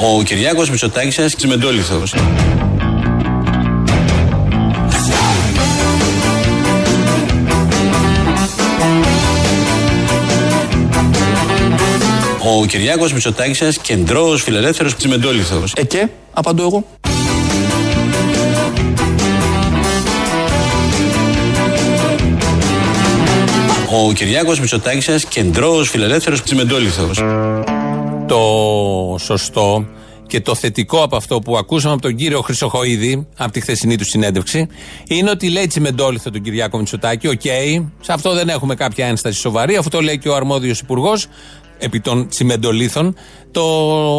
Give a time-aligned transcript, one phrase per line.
[0.00, 2.14] Ο Κυριάκος Μητσοτάκης είναι τσιμεντόλιθος.
[12.60, 15.72] Ο Κυριάκος Μητσοτάκης είναι κεντρός φιλελεύθερος τσιμεντόλιθος.
[15.76, 16.84] Ε και, απαντώ εγώ.
[24.06, 27.18] Ο Κυριάκος Μητσοτάκης είναι κεντρός φιλελεύθερος τσιμεντόλιθος.
[28.28, 29.86] Το σωστό
[30.26, 34.04] και το θετικό από αυτό που ακούσαμε από τον κύριο Χρυσοχοίδη, από τη χθεσινή του
[34.04, 34.66] συνέντευξη,
[35.08, 37.28] είναι ότι λέει τσιμεντόλιθο τον Κυριάκο Μητσοτάκη.
[37.28, 37.40] Οκ,
[38.00, 41.26] σε αυτό δεν έχουμε κάποια ένσταση σοβαρή, αφού το λέει και ο αρμόδιος υπουργός
[41.78, 43.14] επί των τσιμεντολίθων.
[43.50, 43.62] Το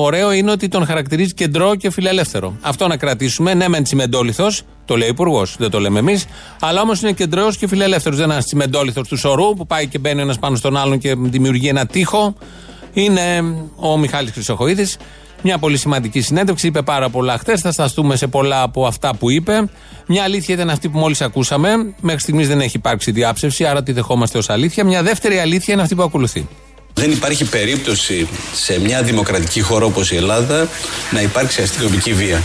[0.01, 2.57] ωραίο είναι ότι τον χαρακτηρίζει κεντρώο και φιλελεύθερο.
[2.61, 3.53] Αυτό να κρατήσουμε.
[3.53, 4.47] Ναι, μεν τσιμεντόλιθο,
[4.85, 6.25] το λέει ο Υπουργός, δεν το λέμε εμείς.
[6.59, 8.17] Αλλά όμως είναι κεντρώος και φιλελεύθερος.
[8.17, 11.15] Δεν είναι ένας τσιμεντόλιθος του σωρού που πάει και μπαίνει ένας πάνω στον άλλον και
[11.17, 12.35] δημιουργεί ένα τείχο.
[12.93, 14.97] Είναι ο Μιχάλης Χρυσοχοίδης.
[15.43, 16.67] Μια πολύ σημαντική συνέντευξη.
[16.67, 17.57] Είπε πάρα πολλά χτε.
[17.57, 19.69] Θα σταθούμε σε πολλά από αυτά που είπε.
[20.07, 21.69] Μια αλήθεια ήταν αυτή που μόλις ακούσαμε.
[22.01, 24.83] Μέχρι στιγμής δεν έχει υπάρξει διάψευση, άρα τη δεχόμαστε ως αλήθεια.
[24.83, 26.47] Μια δεύτερη αλήθεια είναι αυτή που ακολουθεί.
[26.99, 30.67] Δεν υπάρχει περίπτωση σε μια δημοκρατική χώρα όπως η Ελλάδα
[31.11, 32.41] να υπάρξει αστυνομική βία.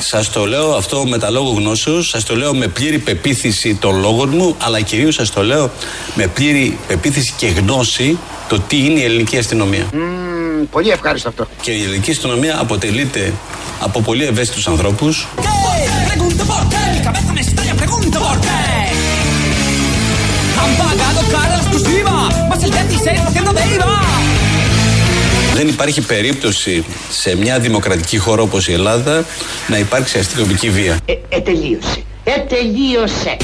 [0.00, 4.00] Σας το λέω αυτό με τα λόγω γνώσεως, σας το λέω με πλήρη πεποίθηση των
[4.00, 5.70] λόγων μου, αλλά κυρίως σας το λέω
[6.14, 9.86] με πλήρη πεποίθηση και γνώση το τι είναι η ελληνική αστυνομία.
[10.70, 11.46] πολύ ευχάριστο αυτό.
[11.60, 13.32] Και η ελληνική αστυνομία αποτελείται
[13.80, 15.26] από πολύ ευαίσθητους ανθρώπους.
[17.80, 18.18] Pregunto
[25.54, 29.24] Δεν υπάρχει περίπτωση σε μια δημοκρατική χώρα όπως η Ελλάδα
[29.68, 30.98] να υπάρξει αστυνομική βία.
[31.04, 32.02] Ε, ε τελείωσε.
[32.24, 33.36] Ε, τελείωσε.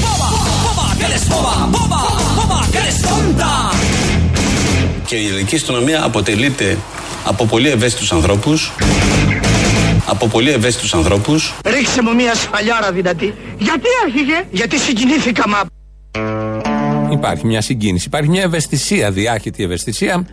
[5.05, 6.77] Και η ελληνική αστυνομία αποτελείται
[7.23, 8.71] από πολύ ευαίσθητους ανθρώπους
[10.05, 15.59] από πολύ ευαίσθητους ανθρώπους Ρίξε μου μια σφαλιάρα δυνατή Γιατί άρχιγε; Γιατί συγκινήθηκα μα
[17.15, 18.07] Υπάρχει μια συγκίνηση.
[18.07, 20.27] Υπάρχει μια ευαισθησία, διάχυτη ευαισθησία.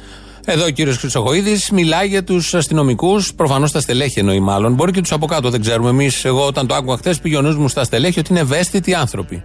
[0.44, 4.75] Εδώ ο κύριος Χρυσοχοίδης μιλάει για τους αστυνομικούς, προφανώς τα στελέχη εννοεί μάλλον.
[4.75, 5.91] Μπορεί και τους από κάτω, δεν ξέρουμε.
[5.91, 8.94] Εμείς, εγώ όταν το άκουγα χθες, πήγε ο νους μου στα στελέχη ότι είναι ευαίσθητοι
[8.94, 9.43] άνθρωποι.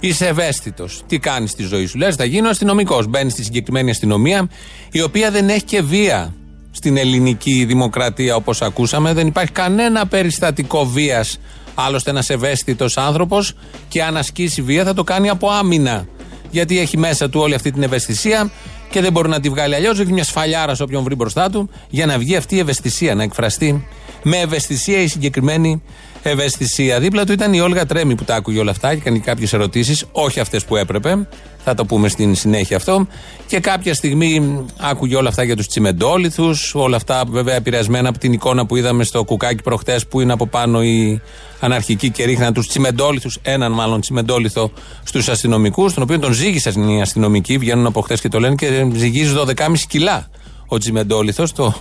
[0.00, 1.02] Είσαι ευαίσθητος.
[1.06, 3.06] Τι κάνεις στη ζωή σου, λες, θα γίνω αστυνομικός.
[3.06, 4.48] Μπαίνεις στη συγκεκριμένη αστυνομία,
[4.92, 6.34] η οποία δεν έχει και βία
[6.70, 9.12] στην ελληνική δημοκρατία, όπως ακούσαμε.
[9.12, 11.38] Δεν υπάρχει κανένα περιστατικό βίας.
[11.74, 13.52] Άλλωστε, ένας ευαίσθητος άνθρωπος
[13.88, 16.06] και αν ασκήσει βία θα το κάνει από άμυνα.
[16.50, 18.50] Γιατί έχει μέσα του όλη αυτή την ευαισθησία
[18.90, 19.98] και δεν μπορεί να τη βγάλει αλλιώς.
[19.98, 23.22] Ρίχνει μια σφαλιάρα σε όποιον βρει μπροστά του για να βγει αυτή η ευαισθησία, να
[23.22, 23.86] εκφραστεί
[24.22, 25.82] με ευαισθησία η συγκεκριμένη
[26.30, 27.00] ευαισθησία.
[27.00, 30.04] Δίπλα του ήταν η Όλγα Τρέμι που τα άκουγε όλα αυτά και έκανε κάποιες ερωτήσεις,
[30.12, 31.28] όχι αυτές που έπρεπε.
[31.64, 33.06] Θα το πούμε στην συνέχεια αυτό.
[33.46, 36.74] Και κάποια στιγμή άκουγε όλα αυτά για τους τσιμεντόλιθους.
[36.74, 40.46] Όλα αυτά βέβαια επηρεασμένα από την εικόνα που είδαμε στο κουκάκι προχτές που είναι από
[40.46, 41.20] πάνω οι
[41.60, 44.70] αναρχικοί και ρίχναν τους τσιμεντόλιθους, έναν μάλλον τσιμεντόλιθο
[45.04, 48.86] στους αστυνομικούς, τον οποίο τον ζήγησαν οι αστυνομικοί, βγαίνουν από χτες και το λένε και
[48.94, 50.28] ζυγίζει 12,5 κιλά
[50.66, 51.52] ο τσιμεντόλιθος.
[51.52, 51.74] Το,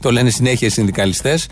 [0.00, 1.46] το λένε συνέχεια οι συνδικαλιστές.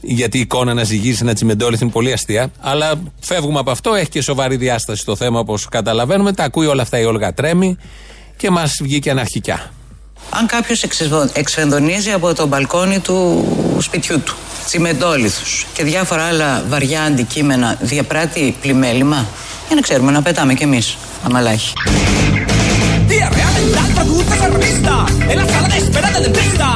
[0.00, 2.50] Γιατί η εικόνα να ζυγίσει ένα τσιμεντόλιθο είναι πολύ αστεία.
[2.60, 3.94] Αλλά φεύγουμε από αυτό.
[3.94, 6.32] Έχει και σοβαρή διάσταση το θέμα όπω καταλαβαίνουμε.
[6.32, 7.76] Τα ακούει όλα αυτά η Όλγα Τρέμι
[8.36, 9.72] και μα βγήκε αναρχικά.
[10.30, 10.76] Αν κάποιο
[11.32, 13.44] εξφενδονίζει από το μπαλκόνι του
[13.80, 14.34] σπιτιού του
[14.66, 19.26] τσιμεντόλιθου και διάφορα άλλα βαριά αντικείμενα διαπράττει πλημέλημα,
[19.66, 20.82] για να ξέρουμε να πετάμε κι εμεί
[21.24, 21.72] αμαλάχη.
[23.08, 24.94] Diarrea mental, traduce esa revista
[25.30, 26.68] en la sala de espera del dentista.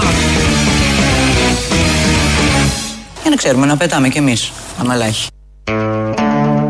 [3.34, 5.28] Για να ξέρουμε να πετάμε κι εμείς αμαλάχη.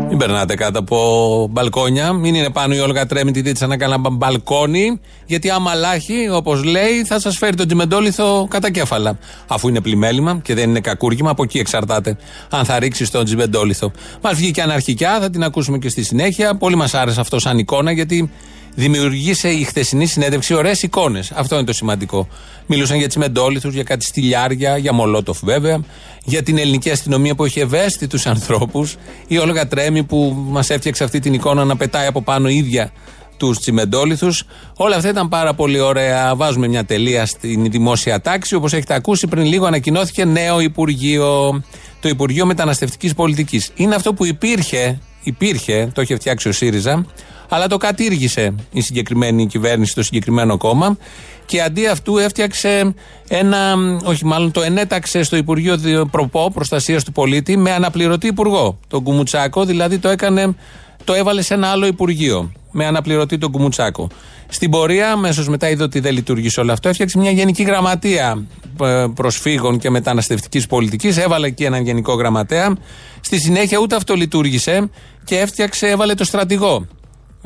[0.07, 2.13] Μην περνάτε κάτω από μπαλκόνια.
[2.13, 4.99] Μην είναι πάνω η Όλγα Τρέμι, τη δείτε σαν να κάνα μπαλκόνι.
[5.25, 9.17] Γιατί άμα λάχει, όπως λέει, θα σας φέρει τον τσιμεντόλιθο κατά κέφαλα.
[9.47, 12.17] Αφού είναι πλημέλημα και δεν είναι κακούργημα, από εκεί εξαρτάται
[12.49, 13.91] αν θα ρίξει τον τσιμεντόλιθο.
[14.21, 16.55] Μα βγήκε αναρχικά, θα την ακούσουμε και στη συνέχεια.
[16.55, 18.31] Πολύ μας άρεσε αυτό σαν εικόνα, γιατί
[18.75, 21.31] δημιουργήσε η χθεσινή συνέντευξη ωραίες εικόνες.
[21.31, 22.27] Αυτό είναι το σημαντικό.
[22.65, 25.79] Μιλούσαν για τσιμεντόλιθου, για κάτι στυλιάρια, για μολότοφ βέβαια,
[26.23, 28.95] για την ελληνική αστυνομία που έχει ευαίσθητους ανθρώπους.
[29.27, 32.91] Η Όλγα Τρέμι που μας έφτιαξε αυτή την εικόνα να πετάει από πάνω ίδια
[33.37, 34.33] τους τσιμεντόλιθου.
[34.75, 36.35] Όλα αυτά ήταν πάρα πολύ ωραία.
[36.35, 38.55] Βάζουμε μια τελεία στην δημόσια τάξη.
[38.55, 41.63] Όπως έχετε ακούσει, πριν λίγο ανακοινώθηκε νέο Υπουργείο.
[41.99, 43.71] Το Υπουργείο Μεταναστευτικής Πολιτικής.
[43.75, 47.05] Είναι αυτό που υπήρχε, υπήρχε, το είχε φτιάξει ο ΣΥΡΙΖΑ,
[47.49, 50.97] αλλά το κατήργησε η συγκεκριμένη κυβέρνηση, το συγκεκριμένο κόμμα
[51.45, 52.93] και αντί αυτού έφτιαξε
[53.27, 58.79] ένα, όχι μάλλον το ενέταξε στο Υπουργείο Διο- Προπό Προστασίας του Πολίτη με αναπληρωτή υπουργό,
[58.87, 60.55] τον Κουμουτσάκο, δηλαδή το έκανε
[61.03, 64.07] το έβαλε σε ένα άλλο Υπουργείο με αναπληρωτή τον Κουμουτσάκο.
[64.47, 68.45] Στην πορεία, αμέσως μετά είδε ότι δεν λειτουργήσε όλο αυτό, έφτιαξε μια γενική γραμματεία
[68.83, 71.17] ε, προσφύγων και μεταναστευτικής πολιτικής.
[71.17, 72.75] Έβαλε εκεί έναν γενικό γραμματέα.
[73.21, 74.89] Στη συνέχεια ούτε αυτό λειτουργήσε
[75.23, 76.87] και έφτιαξε, έβαλε το στρατηγό.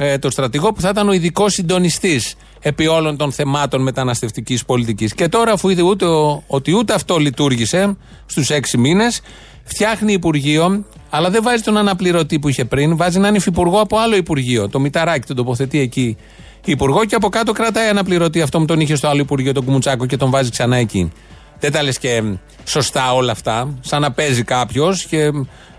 [0.01, 5.13] Ε, το στρατηγό που θα ήταν ο ειδικός συντονιστής επί όλων των θεμάτων μεταναστευτικής πολιτικής.
[5.13, 6.05] Και τώρα, αφού είδε ούτε,
[6.47, 9.21] ότι ούτε αυτό λειτουργήσε στους έξι μήνες,
[9.63, 14.15] φτιάχνει Υπουργείο, αλλά δεν βάζει τον αναπληρωτή που είχε πριν, βάζει έναν υφυπουργό από άλλο
[14.15, 14.69] Υπουργείο.
[14.69, 16.17] Το Μηταράκι τον τοποθετεί εκεί
[16.65, 18.41] υπουργό και από κάτω κρατάει αναπληρωτή.
[18.41, 21.11] Αυτό μου τον είχε στο άλλο Υπουργείο, τον Κουμουτσάκο, και τον βάζει ξανά εκεί.
[21.59, 22.23] Δεν τα λες και
[22.65, 23.77] σωστά όλα αυτά.
[23.81, 25.31] Σαν να παίζει κάποιος και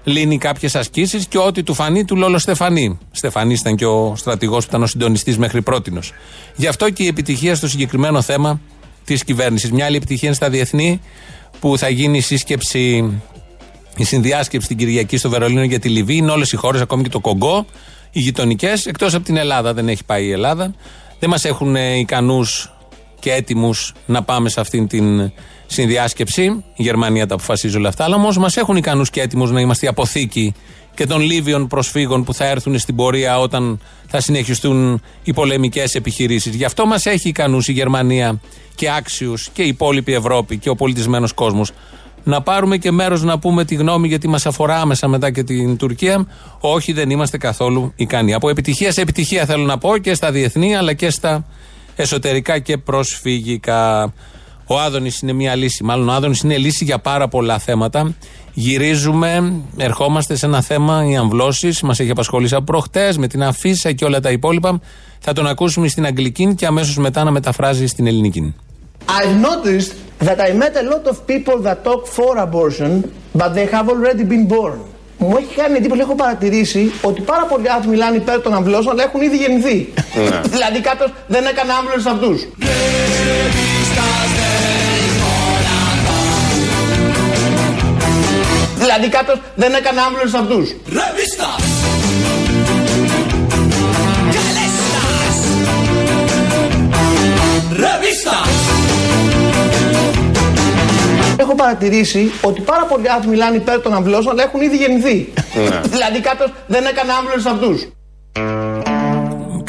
[0.05, 2.99] λύνει κάποιες ασκήσεις και ό,τι του φανεί του Λόλο Στεφανή.
[3.11, 5.99] Στεφανής ήταν και ο στρατηγός που ήταν ο συντονιστής μέχρι πρώτη.
[6.57, 8.61] Γι' αυτό και η επιτυχία στο συγκεκριμένο θέμα
[9.05, 9.71] της κυβέρνησης.
[9.71, 11.01] Μια άλλη επιτυχία είναι στα διεθνή
[11.61, 13.13] που θα γίνει η σύσκεψη,
[13.97, 16.19] η συνδιάσκεψη την Κυριακή στο Βερολίνο για τη Λιβύη.
[16.21, 17.67] Είναι όλες οι χώρες, ακόμη και το Κογκό,
[18.13, 19.75] οι γειτονικές, εκτός από την Ελλάδα.
[19.75, 20.75] Δεν έχει πάει η Ελλάδα.
[21.19, 22.73] Δεν μας έχουν ικανούς
[23.21, 25.33] και έτοιμους να πάμε σε αυτήν την
[25.73, 26.43] συνδιάσκεψη.
[26.75, 28.05] Η Γερμανία τα αποφασίζει όλα αυτά.
[28.05, 30.55] Αλλά όμως μας έχουν ικανούς και έτοιμους να είμαστε η αποθήκη
[30.95, 36.55] και των Λίβιων προσφύγων που θα έρθουν στην πορεία όταν θα συνεχιστούν οι πολεμικές επιχειρήσεις.
[36.55, 38.41] Γι' αυτό μας έχει ικανούς η Γερμανία
[38.75, 41.73] και άξιους και η υπόλοιπη Ευρώπη και ο πολιτισμένος κόσμος.
[42.25, 45.77] Να πάρουμε και μέρος να πούμε τη γνώμη γιατί μας αφορά άμεσα μετά και την
[45.77, 46.27] Τουρκία.
[46.61, 48.35] Όχι, δεν είμαστε καθόλου ικανοί.
[48.35, 51.47] Από επιτυχία σε επιτυχία θέλω να πω και στα διεθνή αλλά και στα
[51.97, 54.13] εσωτερικά και προσφυγικά.
[54.73, 55.85] Ο Άδωνης είναι μια λύση.
[55.85, 58.15] Μάλλον ο Άδωνης είναι λύση για πάρα πολλά θέματα.
[58.53, 61.83] Γυρίζουμε, ερχόμαστε σε ένα θέμα, οι αμβλώσεις.
[61.83, 64.81] Μας έχει απασχολήσει από προχτές με την αφίσα και όλα τα υπόλοιπα.
[65.19, 68.55] Θα τον ακούσουμε στην αγγλική και αμέσως μετά να μεταφράζει στην ελληνική.
[69.07, 69.93] I've noticed
[70.27, 72.91] that I met a lot of people that talk for abortion,
[73.39, 74.79] but they have already been born.
[75.19, 79.03] Μου έχει κάνει εντύπωση, έχω παρατηρήσει ότι πάρα πολλοί άνθρωποι μιλάνε υπέρ των αμβλώσεων, αλλά
[79.03, 79.93] έχουν ήδη γεννηθεί.
[80.55, 82.47] δηλαδή κάποιος δεν έκανε άμβλωση σε αυτούς.
[88.93, 90.69] Δηλαδή κάποιο δεν έκανε άμβλωση σε αυτούς.
[90.99, 91.63] Revistas.
[94.37, 95.37] Galestas.
[97.85, 98.49] Revistas.
[101.37, 105.33] Έχω παρατηρήσει ότι πάρα πολλοί άνθρωποι μιλάνε υπέρ των αμβλώσεων, αλλά έχουν ήδη γεννηθεί.
[105.95, 107.89] δηλαδή κάποιο δεν έκανε άμβλωση σε αυτούς.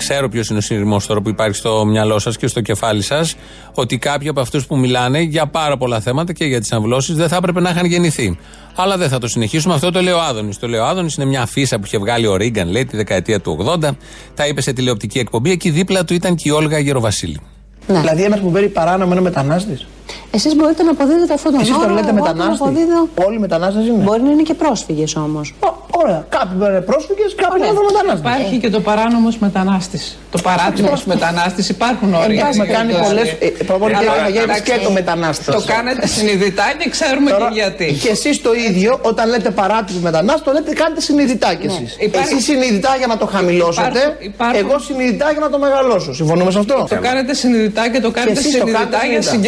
[0.07, 3.35] Ξέρω ποιος είναι ο συνειρμός τώρα που υπάρχει στο μυαλό σας και στο κεφάλι σας,
[3.73, 7.27] ότι κάποιοι από αυτούς που μιλάνε για πάρα πολλά θέματα και για τις αμβλώσεις δεν
[7.27, 8.37] θα έπρεπε να είχαν γεννηθεί.
[8.75, 9.73] Αλλά δεν θα το συνεχίσουμε.
[9.73, 10.59] Αυτό το λέει ο Άδωνης.
[10.59, 13.41] Το λέει ο Άδωνης είναι μια αφίσα που είχε βγάλει ο Ρίγκαν, λέει, τη δεκαετία
[13.41, 13.89] του 80.
[14.35, 15.51] Τα είπε σε τηλεοπτική εκπομπή.
[15.51, 17.39] Εκεί δίπλα του ήταν και η Όλγα Γεροβασίλη.
[17.87, 17.99] Ναι.
[17.99, 19.87] Δηλαδή ένας που μπαίνει παράνομα είναι μετανάστης;
[20.31, 21.81] Εσείς μπορείτε να αποδίδετε αυτόν τον Εσείς όρο.
[21.85, 22.63] τον λέτε εγώ τον μετανάστη.
[22.63, 23.07] αποδίδω.
[23.25, 24.03] Όλοι οι μετανάστες είναι.
[24.03, 25.53] Μπορεί να είναι και πρόσφυγες όμως.
[25.59, 25.69] Ω,
[26.03, 26.25] Ωραία.
[26.29, 27.67] Κάποιοι είναι πρόσφυγες, κάποιοι Ωραία.
[27.71, 28.19] είναι μετανάστες.
[28.31, 30.17] Υπάρχει και το παράνομος μετανάστης.
[30.31, 32.47] Το παράτιμο μετανάστης υπάρχουν όρια.
[32.47, 33.21] Έχουμε κάνει πολλέ.
[33.69, 35.45] Προπονητή Αλλά, Ευαγγέλη εντάξει, και το μετανάστη.
[35.51, 37.87] Το κάνετε συνειδητά και ξέρουμε Τώρα, και γιατί.
[38.03, 41.95] Και εσείς το ίδιο, όταν λέτε παράτυπη μετανάστες, το λέτε κάνετε συνειδητά κι εσείς.
[41.99, 46.13] Υπάρχει- Εσείς συνειδητά για να το χαμηλώσετε, Υπάρχουν- υπάρχουν- εγώ συνειδητά για να το μεγαλώσω.
[46.13, 49.47] Συμφωνούμε σε αυτό; Το κάνετε συνειδητά και το κάνετε εσείς το κάνετε συνειδητά για συνειδητά.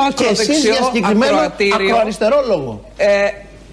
[0.00, 1.74] Συγκεκριμένο Και εσείς ακροδεξιό για συγκεκριμένο ακροατήριο.
[1.74, 2.72] ακροαριστερό λόγο.
[2.96, 3.06] Ε,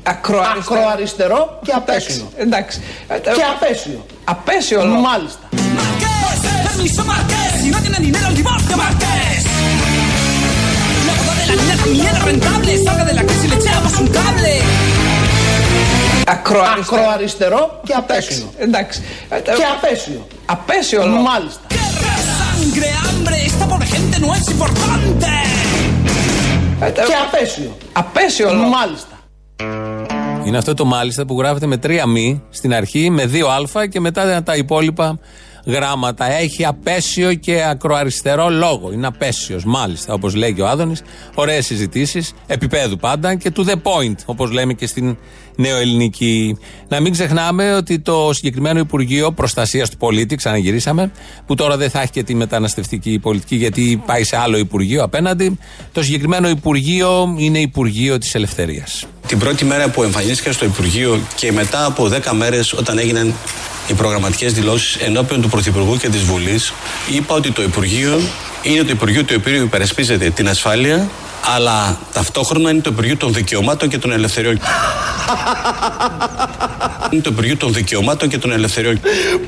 [0.04, 0.80] ακροαριστερό.
[0.80, 2.26] Ακροαριστερό και απέσιο.
[2.38, 2.82] Εντάξει.
[3.08, 4.06] Ε, ε, Και απέσιο.
[4.24, 5.00] Απέσιο λόγο.
[5.10, 5.46] Μάλιστα.
[5.80, 9.42] Marqués, permiso Marqués, si no tiene dinero el divorcio Marqués.
[11.08, 13.94] La boda de la niña también es rentable, salga de la casa y le echamos
[14.04, 14.54] un cable.
[16.28, 17.02] Ακροαριστερό.
[17.02, 18.46] Ακροαριστερό και απέσιο.
[18.58, 19.02] Εντάξει.
[19.30, 20.28] Ε, ε, Και απέσιο.
[20.46, 21.22] Απέσιο λόγο.
[21.22, 21.63] Μάλιστα.
[22.64, 25.28] Guerra, sangre, hambre, esta pobre gente no es importante.
[26.80, 27.78] Ε, ε, Και απέσιο.
[27.94, 28.68] Απέσιο λόγο.
[28.68, 29.18] Μάλιστα.
[30.46, 34.00] Είναι αυτό το μάλιστα που γράφεται με τρία μη στην αρχή, με δύο α και
[34.00, 35.20] μετά τα υπόλοιπα
[35.66, 36.32] γράμματα.
[36.32, 38.92] Έχει απέσιο και ακροαριστερό λόγο.
[38.92, 41.02] Είναι απέσιος, μάλιστα, όπως λέγει ο Άδωνης.
[41.36, 45.18] Ωραίες συζητήσεις, επίπεδου πάντα και to the point, όπως λέμε και στην
[45.56, 46.58] νεοελληνική.
[46.88, 51.12] Να μην ξεχνάμε ότι το συγκεκριμένο Υπουργείο Προστασίας του Πολίτη, ξαναγυρίσαμε,
[51.46, 55.60] που τώρα δεν θα έχει και τη μεταναστευτική πολιτική γιατί πάει σε άλλο Υπουργείο απέναντι.
[55.92, 59.06] Το συγκεκριμένο Υπουργείο είναι Υπουργείο της Ελευθερίας.
[59.28, 63.34] Την πρώτη μέρα που εμφανίστηκα στο Υπουργείο και μετά από 10 μέρες, όταν έγιναν
[63.88, 66.74] οι προγραμματικές δηλώσεις ενώπιον του Πρωθυπουργού και της Βουλής,
[67.12, 68.20] είπα ότι το Υπουργείο
[68.64, 71.10] είναι το Υπουργείο το οποίο υπερασπίζεται την ασφάλεια,
[71.56, 74.60] αλλά ταυτόχρονα είναι το Υπουργείο των Δικαιωμάτων και των Ελευθεριών.
[77.12, 79.00] είναι το Υπουργείο των Δικαιωμάτων και των Ελευθεριών.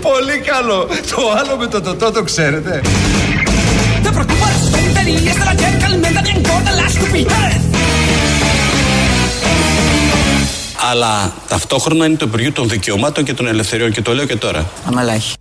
[0.02, 0.88] Πολύ καλό.
[1.16, 2.82] Το άλλο με το τοτό το ξέρετε.
[4.04, 7.60] Te preocupa las tonterías de la gente que alimenta y engorda la estupidez.
[10.92, 14.66] Αλλά ταυτόχρονα είναι το Υπουργείο των Δικαιωμάτων και των Ελευθεριών και το λέω και τώρα.
[14.88, 15.34] Αμαλάχη.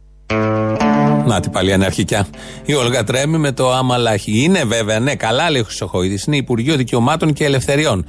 [1.26, 2.26] Να την πάλι αναρχικιά.
[2.64, 4.42] Η Όλγα Τρέμι με το Αμαλάχη.
[4.42, 6.24] Είναι βέβαια, ναι, καλά λέει ο Χρυσοχοίδης.
[6.24, 8.06] Είναι Υπουργείο Δικαιωμάτων και Ελευθεριών.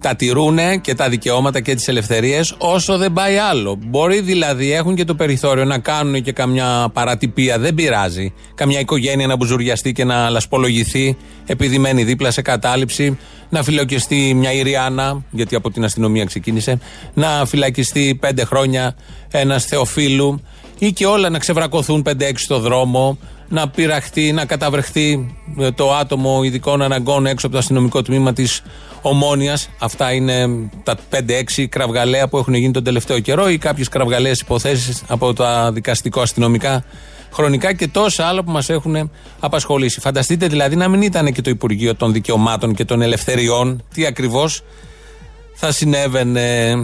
[0.00, 3.78] Τα τηρούν και τα δικαιώματα και τις ελευθερίες όσο δεν πάει άλλο.
[3.86, 8.32] Μπορεί δηλαδή, έχουν και το περιθώριο να κάνουν και καμιά παρατυπία, δεν πειράζει.
[8.54, 13.18] Καμιά οικογένεια να μπουζουριαστεί και να λασπολογηθεί επειδή μένει δίπλα σε κατάληψη.
[13.48, 16.78] Να φυλακιστεί μια Ιριάννα, γιατί από την αστυνομία ξεκίνησε.
[17.14, 18.96] Να φυλακιστεί πέντε χρόνια
[19.30, 20.40] ένας Θεοφίλου
[20.78, 23.18] ή και όλα να ξεβρακωθούν 5-6 στο δρόμο,
[23.48, 28.62] να πειραχτεί, να καταβρεχτεί ε, το άτομο ειδικών αναγκών έξω από το αστυνομικό τμήμα της
[29.02, 29.58] Ομόνοια.
[29.78, 30.48] Αυτά είναι
[30.82, 30.96] τα
[31.56, 36.20] 5-6 κραυγαλαία που έχουν γίνει τον τελευταίο καιρό ή κάποιες κραυγαλαίες υποθέσεις από τα δικαστικό
[36.20, 36.84] αστυνομικά
[37.32, 40.00] χρονικά και τόσα άλλα που μας έχουν απασχολήσει.
[40.00, 44.62] Φανταστείτε δηλαδή να μην ήταν και το Υπουργείο των Δικαιωμάτων και των Ελευθεριών, τι ακριβώς
[45.54, 46.74] θα συνέβαινε.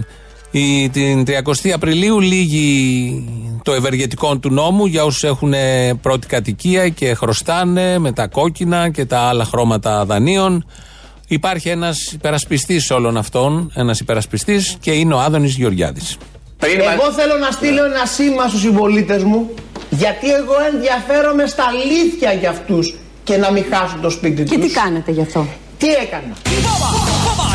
[0.54, 3.24] Η, την 30 Απριλίου λύγει
[3.62, 5.54] το ευεργετικό του νόμου για όσους έχουν
[6.02, 10.66] πρώτη κατοικία και χρωστάνε με τα κόκκινα και τα άλλα χρώματα δανείων.
[11.28, 16.16] Υπάρχει ένας υπερασπιστής όλων αυτών, ένας υπερασπιστής και είναι ο Άδωνης Γεωργιάδης.
[16.58, 19.50] Εγώ θέλω να στείλω ένα σήμα στους συμπολίτες μου
[19.90, 22.94] γιατί εγώ ενδιαφέρομαι στα αλήθεια για αυτούς
[23.24, 24.50] και να μην χάσουν το σπίτι τους.
[24.50, 25.46] Και τι κάνετε γι' αυτό;
[25.78, 26.36] Τι έκανα;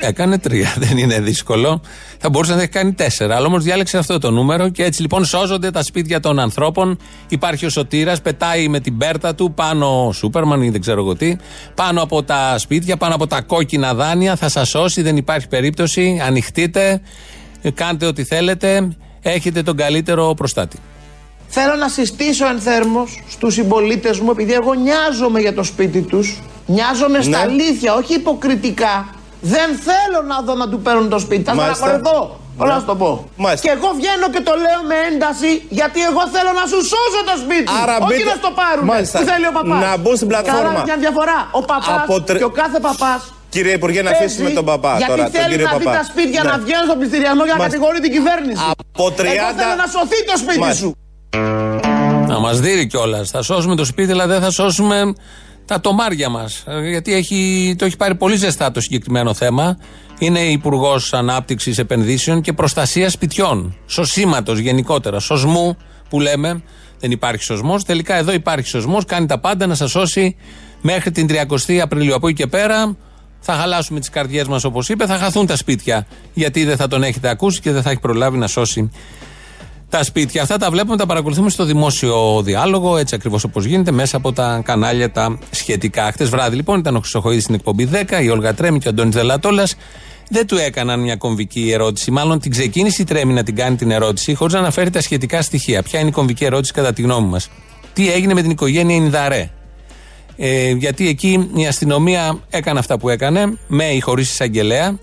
[0.00, 0.74] Έκανε τρία.
[0.84, 1.80] Δεν είναι δύσκολο.
[2.18, 3.36] Θα μπορούσε να τα έχει κάνει τέσσερα.
[3.36, 6.98] Αλλά όμως διάλεξε αυτό το νούμερο και έτσι λοιπόν σώζονται τα σπίτια των ανθρώπων.
[7.28, 11.16] Υπάρχει ο Σωτήρας, πετάει με την πέρτα του πάνω ο Σούπερμαν ή δεν ξέρω εγώ
[11.16, 11.36] τι.
[11.74, 14.36] Πάνω από τα σπίτια, πάνω από τα κόκκινα δάνεια.
[14.36, 16.20] Θα σας σώσει, δεν υπάρχει περίπτωση.
[16.26, 17.00] Ανοιχτείτε,
[17.74, 18.96] κάντε ό,τι θέλετε.
[19.22, 20.78] Έχετε τον καλύτερο προστάτη.
[21.48, 26.40] Θέλω να συστήσω εν θέρμος στους συμπολίτες μου επειδή εγώ νοιάζομαι για το σπίτι τους
[26.66, 31.54] Νοιάζομαι στα αλήθεια, όχι υποκριτικά Δεν θέλω να δω να του παίρνουν το σπίτι, θα
[31.54, 31.74] Μάλιστα.
[31.86, 33.10] στεναχωρηθώ Όλα να σου το πω;
[33.44, 33.64] Μάλιστα.
[33.66, 37.34] Και εγώ βγαίνω και το λέω με ένταση γιατί εγώ θέλω να σου σώσω το
[37.44, 37.68] σπίτι.
[37.82, 38.84] Άρα Όχι μπείτε- να στο πάρουν.
[38.92, 39.16] Μάλιστα.
[39.20, 39.78] Τι θέλει ο παπάς.
[39.86, 40.70] Να μπουν στην πλατφόρμα.
[40.72, 41.38] Καλά, μια διαφορά.
[41.58, 43.20] Ο παπάς Από τρε- και ο κάθε παπάς.
[43.54, 45.96] Κύριε Υπουργέ, να αφήσουμε τον παπά γιατί τώρα, τον θέλει κύριο να δει παπά.
[45.98, 46.50] τα σπίτια Ναι.
[46.50, 47.76] να βγαίνουν στον πληστηριασμό για να Μάλιστα.
[47.78, 48.60] κατηγορεί την κυβέρνηση.
[48.92, 50.80] Από 30 Εγώ θέλω να σωθεί το σπίτι Μάλιστα.
[50.82, 50.90] σου.
[52.32, 53.24] Να μας δει κιόλας.
[53.34, 54.96] Θα σώσουμε το σπίτι, αλλά δεν θα σώσουμε
[55.68, 56.64] τα τομάρια μας.
[56.88, 59.78] Γιατί έχει, το έχει πάρει πολύ ζεστά το συγκεκριμένο θέμα.
[60.18, 63.76] Είναι Υπουργός Ανάπτυξης Επενδύσεων και Προστασίας Σπιτιών.
[63.86, 65.18] Σωσίματος γενικότερα.
[65.18, 65.76] Σωσμού
[66.08, 66.62] που λέμε.
[67.00, 67.84] Δεν υπάρχει σωσμός.
[67.84, 69.04] Τελικά εδώ υπάρχει σωσμός.
[69.04, 70.36] Κάνει τα πάντα να σας σώσει
[70.80, 72.14] μέχρι την 30η Απριλίου.
[72.14, 72.96] Από εκεί και πέρα
[73.40, 75.06] θα χαλάσουμε τις καρδιές μας όπως είπε.
[75.06, 76.06] Θα χαθούν τα σπίτια.
[76.34, 78.90] Γιατί δεν θα τον έχετε ακούσει και δεν θα έχει προλάβει να σώσει
[79.88, 80.42] τα σπίτια.
[80.42, 84.60] Αυτά τα βλέπουμε, τα παρακολουθούμε στο δημόσιο διάλογο, έτσι ακριβώς όπως γίνεται, μέσα από τα
[84.64, 86.10] κανάλια τα σχετικά.
[86.12, 89.14] Χθε βράδυ λοιπόν ήταν ο Χρυσοχοίδης στην εκπομπή 10, η Όλγα Τρέμι και ο Αντώνης
[89.14, 89.76] Δελατόλας.
[90.30, 92.10] Δεν του έκαναν μια κομβική ερώτηση.
[92.10, 95.42] Μάλλον την ξεκίνησε η Τρέμι να την κάνει την ερώτηση, χωρίς να αναφέρει τα σχετικά
[95.42, 95.82] στοιχεία.
[95.82, 97.50] Ποια είναι η κομβική ερώτηση κατά τη γνώμη μας;
[97.92, 99.50] Τι έγινε με την οικογένεια Ινδαρέ;
[100.36, 104.98] Ε, γιατί εκεί η αστυνομία έκανε αυτά που έκανε, με ή χωρίς εισαγγελέα.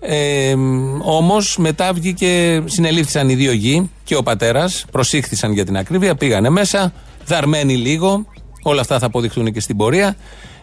[0.00, 0.54] Ε,
[1.02, 6.48] Όμως μετά βγήκε, συνελήφθησαν οι δύο γη και ο πατέρας, προσήχθησαν για την ακρίβεια, πήγανε
[6.48, 6.92] μέσα,
[7.26, 8.26] δαρμένοι λίγο,
[8.62, 10.16] όλα αυτά θα αποδειχθούν και στην πορεία.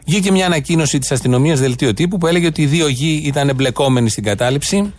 [0.06, 4.10] Βγήκε μια ανακοίνωση της αστυνομίας δελτίο τύπου που έλεγε ότι οι δύο γη ήταν εμπλεκόμενοι
[4.10, 4.94] στην κατάληψη.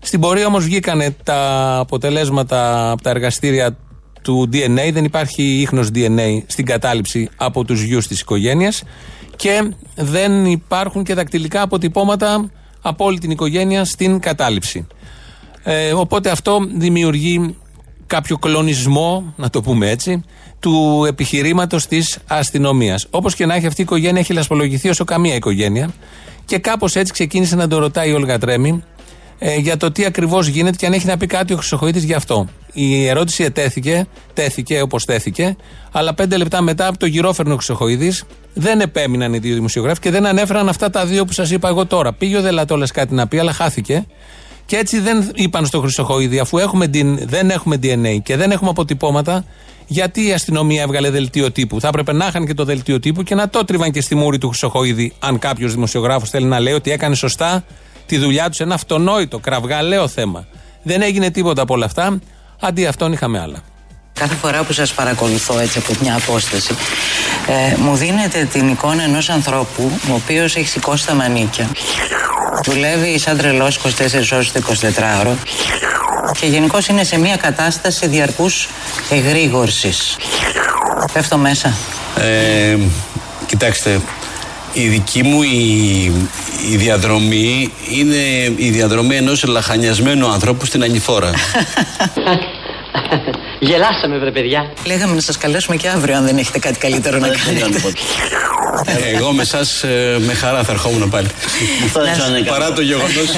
[0.00, 3.76] Στην πορεία όμως βγήκαν τα αποτελέσματα από τα εργαστήρια
[4.22, 8.82] του DNA, δεν υπάρχει ίχνος DNA στην κατάληψη από τους γιους της οικογένειας
[9.36, 14.86] και δεν υπάρχουν και δακτυλικά αποτυπώματα από όλη την οικογένεια στην κατάληψη.
[15.62, 17.56] Ε, οπότε αυτό δημιουργεί
[18.06, 20.24] κάποιο κλονισμό, να το πούμε έτσι,
[20.60, 23.06] του επιχειρήματος της αστυνομίας.
[23.10, 25.90] Όπως και να έχει αυτή η οικογένεια έχει λασπολογηθεί όσο καμία οικογένεια
[26.44, 28.82] και κάπως έτσι ξεκίνησε να το ρωτάει η Όλγα Τρέμι
[29.38, 32.14] ε, για το τι ακριβώς γίνεται και αν έχει να πει κάτι ο Χρυσοχοίδη γι'
[32.14, 32.48] αυτό.
[32.72, 35.56] Η ερώτηση ετέθηκε, τέθηκε όπως τέθηκε,
[35.92, 38.12] αλλά πέντε λεπτά μετά από το γυρόφερνο Χρυσοχοίδη
[38.60, 41.86] δεν επέμειναν οι δύο δημοσιογράφοι και δεν ανέφεραν αυτά τα δύο που σας είπα εγώ
[41.86, 42.12] τώρα.
[42.12, 44.06] Πήγε ο Δελατόλα κάτι να πει, αλλά χάθηκε.
[44.66, 48.70] Και έτσι δεν είπαν στο Χρυσοχοίδη, αφού έχουμε, την- δεν έχουμε DNA και δεν έχουμε
[48.70, 49.44] αποτυπώματα,
[49.86, 51.80] γιατί η αστυνομία έβγαλε δελτίο τύπου.
[51.80, 54.38] Θα έπρεπε να είχαν και το δελτίο τύπου και να το τρίβαν και στη μούρη
[54.38, 57.64] του Χρυσοχοίδη, αν κάποιος δημοσιογράφος θέλει να λέει ότι έκανε σωστά
[58.06, 60.46] τη δουλειά τους σε ένα αυτονόητο, κραυγαλαίο θέμα.
[60.82, 62.18] Δεν έγινε τίποτα από όλα αυτά.
[62.60, 63.58] Αντί αυτόν είχαμε άλλα.
[64.12, 66.74] Κάθε φορά που σας παρακολουθώ έτσι από μια απόσταση
[67.48, 71.70] Ε, μου δίνετε την εικόνα ενός ανθρώπου ο οποίος έχει σηκώσει τα μανίκια.
[72.64, 73.88] Δουλεύει σαν τρελός 24
[74.32, 75.34] ώρες το 24ωρο
[76.40, 78.68] και γενικώς είναι σε μια κατάσταση διαρκούς
[79.10, 80.16] εγρήγορσης.
[81.12, 81.72] Πέφτω μέσα.
[82.18, 82.76] Ε,
[83.46, 84.00] κοιτάξτε,
[84.72, 86.12] η δική μου η,
[86.70, 91.30] η διαδρομή είναι η διαδρομή ενός λαχανιασμένου ανθρώπου στην Ανηφόρα.
[93.60, 94.70] Γελάσαμε, βρε παιδιά.
[94.84, 97.80] Λέγαμε να σας καλέσουμε και αύριο αν δεν έχετε κάτι καλύτερο να κάνετε.
[99.14, 99.84] Εγώ με εσάς
[100.26, 101.26] με χαρά θα ερχόμουν πάλι.
[101.84, 102.74] Αυτό δεν ξέρω αν είναι Παρά καλό.
[102.74, 103.28] το γεγονός.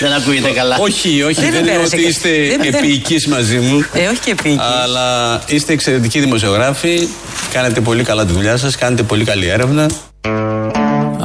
[0.00, 0.76] Δεν ακούγεται καλά.
[0.80, 3.84] όχι, όχι, Δεν δεν, με είναι πέρασε ότι και- είστε δεν- δεν- επίοικοι μαζί μου.
[3.92, 4.58] Ε, όχι και επίκη.
[4.82, 7.08] Αλλά είστε εξαιρετικοί δημοσιογράφοι.
[7.52, 8.76] Κάνετε πολύ καλά τη δουλειά σας.
[8.76, 9.86] Κάνετε πολύ καλή έρευνα.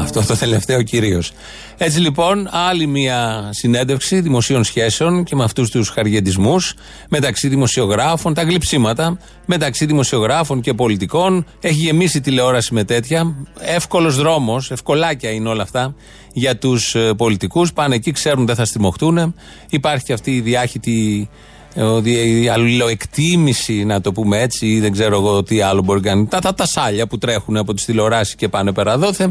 [0.10, 1.32] Αυτό το τελευταίο κυρίως.
[1.78, 6.74] Έτσι λοιπόν, άλλη μια συνέντευξη δημοσίων σχέσεων και με αυτούς τους χαργεντισμούς
[7.10, 11.46] μεταξύ δημοσιογράφων, τα γλυψίματα μεταξύ δημοσιογράφων και πολιτικών.
[11.62, 13.36] Έχει γεμίσει η τηλεόραση με τέτοια.
[13.60, 15.96] Εύκολος δρόμος, ευκολάκια είναι όλα αυτά
[16.34, 17.74] για τους πολιτικούς.
[17.74, 19.36] Πάνε εκεί, ξέρουν δεν θα στριμωχτούν.
[19.70, 21.30] Υπάρχει και αυτή η διάχυτη
[21.74, 26.00] ε, ότι η αλληλοεκτίμηση, να το πούμε έτσι, ή δεν ξέρω εγώ τι άλλο μπορεί
[26.00, 26.26] να κάνει.
[26.26, 29.30] Τα, τα, τα σάλια που τρέχουν από τις τηλεοράσεις και πάνε πέρα δόθε.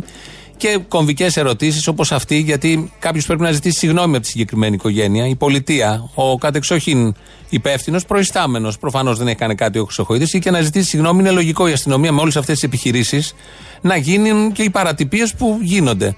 [0.59, 5.27] Και κομβικές ερωτήσεις όπως αυτή, γιατί κάποιος πρέπει να ζητήσει συγγνώμη από τη συγκεκριμένη οικογένεια.
[5.27, 7.15] Η πολιτεία, ο κατεξοχήν
[7.49, 11.21] υπεύθυνος, προϊστάμενος, προφανώς δεν έχει κάνει κάτι ο Χρυσοχοίδης, ή και να ζητήσει συγγνώμη.
[11.21, 13.35] Είναι λογικό η αστυνομία με όλες αυτές τις επιχειρήσεις
[13.81, 16.15] να γίνουν και οι παρατυπίες που γίνονται.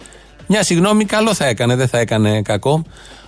[0.46, 2.82] Μια συγγνώμη καλό θα έκανε, δεν θα έκανε κακό.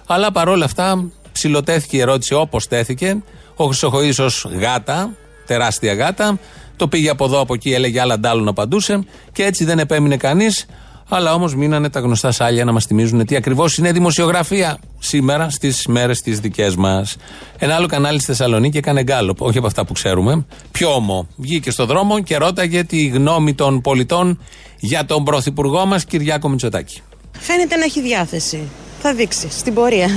[0.06, 3.22] Αλλά παρόλα αυτά ψηλοτέθηκε η ερώτηση όπως τέθηκε.
[3.54, 5.14] Ο Χρυσοχοίδης ως γάτα,
[5.46, 6.38] τεράστια γάτα,
[6.76, 10.66] το πήγε από εδώ από εκεί, έλεγε άλλα ντάλλον απαντούσε και έτσι δεν επέμεινε κανείς.
[11.14, 15.86] Αλλά όμως μείνανε τα γνωστά σάλια να μας θυμίζουν τι ακριβώς είναι δημοσιογραφία σήμερα στις
[15.86, 17.16] μέρες τις δικές μας.
[17.58, 20.46] Ένα άλλο κανάλι στη Θεσσαλονίκη έκανε γκάλωπ, όχι από αυτά που ξέρουμε.
[20.70, 21.28] Πιο όμο.
[21.36, 24.40] Βγήκε στο δρόμο και ρώταγε τη γνώμη των πολιτών
[24.78, 27.00] για τον πρωθυπουργό μας Κυριάκο Μητσοτάκη.
[27.38, 28.68] Φαίνεται να έχει διάθεση.
[29.00, 30.08] Θα δείξει στην πορεία.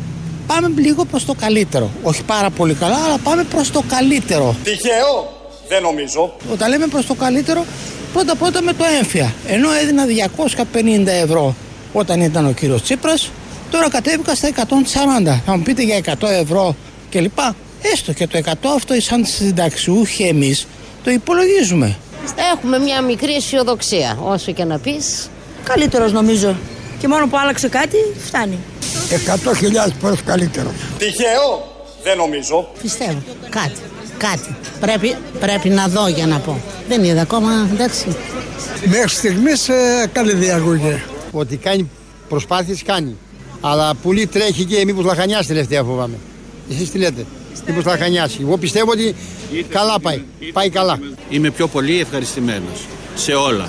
[0.46, 1.90] Πάμε λίγο προς το καλύτερο.
[2.02, 4.56] Όχι πάρα πολύ καλά, αλλά πάμε προς το καλύτερο.
[4.64, 5.32] Τυχαίο,
[5.68, 6.36] δεν νομίζω.
[6.52, 7.64] Όταν λέμε προς το καλύτερο,
[8.16, 9.34] πρώτα πρώτα με το έμφυα.
[9.46, 11.54] Ενώ έδινα 250 ευρώ
[11.92, 13.30] όταν ήταν ο κύριος Τσίπρας,
[13.70, 15.42] τώρα κατέβηκα στα 140.
[15.46, 16.76] Θα μου πείτε για 100 ευρώ
[17.10, 17.38] κλπ.
[17.92, 20.66] Έστω και το 100 αυτό σαν συνταξιούχοι εμείς
[21.04, 21.96] το υπολογίζουμε.
[22.54, 24.18] Έχουμε μια μικρή αισιοδοξία.
[24.22, 25.30] Όσο και να πεις,
[25.64, 26.56] Καλύτερος νομίζω.
[27.00, 28.58] Και μόνο που άλλαξε κάτι, φτάνει.
[29.10, 30.72] 100.000 φορές καλύτερο.
[30.98, 32.68] Τυχαίο, δεν νομίζω.
[32.82, 33.22] Πιστεύω.
[33.50, 33.80] Κάτι.
[34.18, 34.56] Κάτι.
[34.80, 36.60] Πρέπει, πρέπει να δω για να πω.
[36.88, 38.16] Δεν είδα ακόμα, εντάξει.
[38.86, 41.02] Μέχρι στιγμής ε, καλή διαγωγή.
[41.32, 41.90] Ότι κάνει
[42.28, 43.16] προσπάθειες κάνει.
[43.60, 46.16] Αλλά πολύ τρέχει και μήπως λαχανιάσει τελευταία φοβάμαι.
[46.70, 47.26] Εσείς τι λέτε;
[47.66, 48.38] Μήπως λαχανιάσει.
[48.40, 49.14] Εγώ πιστεύω ότι
[49.68, 50.22] καλά πάει.
[50.52, 50.98] Πάει καλά.
[51.28, 53.68] Είμαι πιο πολύ ευχαριστημένος σε όλα.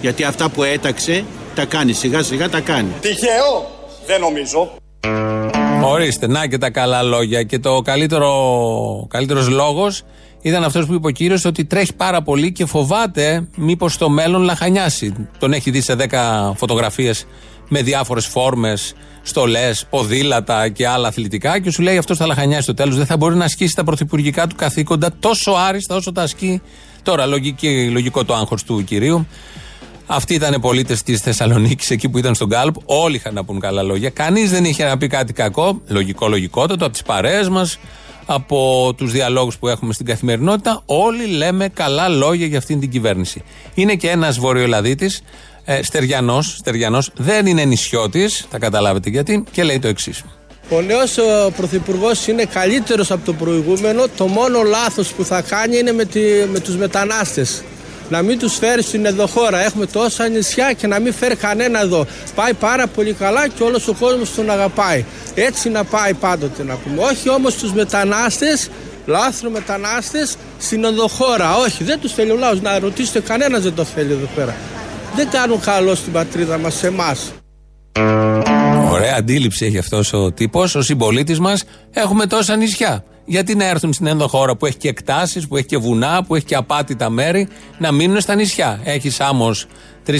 [0.00, 1.24] Γιατί αυτά που έταξε
[1.54, 1.92] τα κάνει.
[1.92, 2.88] Σιγά σιγά τα κάνει.
[3.00, 3.70] Τυχαίο,
[4.06, 4.81] δεν νομίζω.
[5.84, 7.42] Ορίστε, να και τα καλά λόγια.
[7.42, 10.02] Και το καλύτερο καλύτερος λόγος
[10.42, 14.42] ήταν αυτός που είπε ο κύριος ότι τρέχει πάρα πολύ και φοβάται μήπως στο μέλλον
[14.42, 15.28] λαχανιάσει.
[15.38, 17.26] Τον έχει δει σε 10 φωτογραφίες
[17.68, 22.74] με διάφορες φόρμες, στολές, ποδήλατα και άλλα αθλητικά και σου λέει αυτός θα λαχανιάσει στο
[22.74, 22.96] τέλος.
[22.96, 26.60] Δεν θα μπορεί να ασκήσει τα πρωθυπουργικά του καθήκοντα τόσο άριστα όσο τα ασκεί
[27.02, 27.26] τώρα.
[27.26, 29.26] Λογική, λογικό το άγχος του κυρίου.
[30.06, 32.74] Αυτοί ήταν πολίτες της Θεσσαλονίκης, εκεί που ήταν στον Γκάλπ.
[32.84, 34.10] Όλοι είχαν να πούν καλά λόγια.
[34.10, 35.80] Κανείς δεν είχε να πει κάτι κακό.
[35.86, 37.78] Λογικό, λογικότατο, από τις παρέες μας,
[38.26, 40.82] από τους διαλόγους που έχουμε στην καθημερινότητα.
[40.86, 43.42] Όλοι λέμε καλά λόγια για αυτήν την κυβέρνηση.
[43.74, 45.22] Είναι και ένας Βορειοελλαδίτης,
[45.64, 50.24] ε, Στεριανός, Στεριανός, δεν είναι νησιώτης, θα καταλάβετε γιατί, και λέει το εξής.
[50.70, 51.18] Ο νέος
[51.56, 54.04] πρωθυπουργός είναι καλύτερος από τον προηγούμενο.
[54.16, 56.20] Το μόνο λάθος που θα κάνει είναι με, τη,
[56.52, 57.62] με τους μετανάστες.
[58.08, 59.64] Να μην τους φέρεις στην ενδοχώρα.
[59.64, 62.06] Έχουμε τόσα νησιά και να μην φέρει κανένα εδώ.
[62.34, 65.04] Πάει πάρα πολύ καλά και όλος ο κόσμος τον αγαπάει.
[65.34, 67.02] Έτσι να πάει πάντοτε να πούμε.
[67.02, 68.68] Όχι όμως τους μετανάστες,
[69.06, 71.56] λάθρο μετανάστες στην ενδοχώρα.
[71.56, 72.60] Όχι, δεν τους θέλει ο λαός.
[72.60, 74.54] Να ρωτήσετε, κανένας δεν το θέλει εδώ πέρα.
[75.16, 77.32] Δεν κάνουν καλό στην πατρίδα μας, σε εμάς.
[78.90, 80.74] Ωραία αντίληψη έχει αυτός ο τύπος.
[80.74, 83.04] Ο συμπολίτης μας έχουμε τόσα νησιά.
[83.24, 86.44] Γιατί να έρθουν στην ενδοχώρα που έχει και εκτάσεις, που έχει και βουνά, που έχει
[86.44, 88.80] και απάτητα μέρη, να μείνουν στα νησιά.
[88.84, 89.50] Έχει Σάμο
[90.06, 90.14] 3.000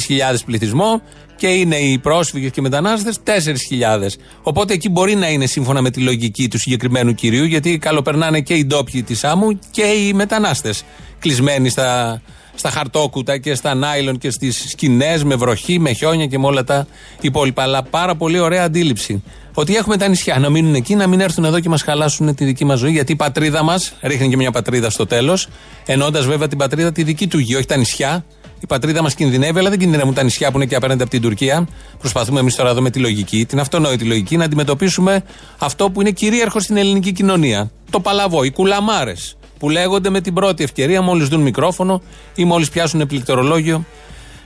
[0.44, 1.02] πληθυσμό
[1.36, 4.08] και είναι οι πρόσφυγες και οι μετανάστες 4.000.
[4.42, 8.54] Οπότε εκεί μπορεί να είναι σύμφωνα με τη λογική του συγκεκριμένου κυρίου, γιατί καλοπερνάνε και
[8.54, 10.84] οι ντόπιοι της Σάμου και οι μετανάστες.
[11.18, 12.20] Κλεισμένοι στα,
[12.54, 16.64] στα χαρτόκουτα και στα νάιλον και στις σκηνές με βροχή, με χιόνια και με όλα
[16.64, 16.86] τα
[17.20, 17.62] υπόλοιπα.
[17.62, 19.22] Αλλά πάρα πολύ ωραία αντίληψη.
[19.54, 22.44] Ότι έχουμε τα νησιά να μείνουν εκεί, να μην έρθουν εδώ και μας χαλάσουν τη
[22.44, 22.90] δική μας ζωή.
[22.90, 25.48] Γιατί η πατρίδα μας, ρίχνει και μια πατρίδα στο τέλος,
[25.86, 28.24] ενώντας βέβαια την πατρίδα τη δική του γη, όχι τα νησιά.
[28.60, 31.20] Η πατρίδα μας κινδυνεύει, αλλά δεν κινδυνεύουν τα νησιά που είναι και απέναντι από την
[31.20, 31.68] Τουρκία.
[31.98, 35.24] Προσπαθούμε εμείς τώρα εδώ με τη λογική, την αυτονόητη λογική, να αντιμετωπίσουμε
[35.58, 37.70] αυτό που είναι κυρίαρχο στην ελληνική κοινωνία.
[37.90, 42.02] Το παλαβό, οι κουλαμάρες που λέγονται με την πρώτη ευκαιρία, μόλις δουν μικρόφωνο
[42.34, 43.84] ή μόλις πιάσουν πληκτρολόγιο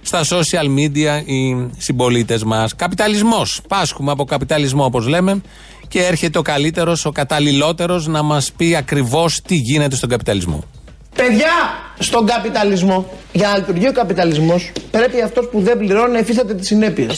[0.06, 2.74] στα social media οι συμπολίτες μας.
[2.76, 3.60] Καπιταλισμός.
[3.68, 5.40] Πάσχουμε από καπιταλισμό, όπως λέμε,
[5.88, 10.64] και έρχεται ο καλύτερος, ο καταλληλότερος να μας πει ακριβώς τι γίνεται στον καπιταλισμό.
[11.14, 11.52] Παιδιά,
[11.98, 16.66] στον καπιταλισμό, για να λειτουργεί ο καπιταλισμός, πρέπει αυτός που δεν πληρώνει να υφίσταται τις
[16.66, 17.16] συνέπειες.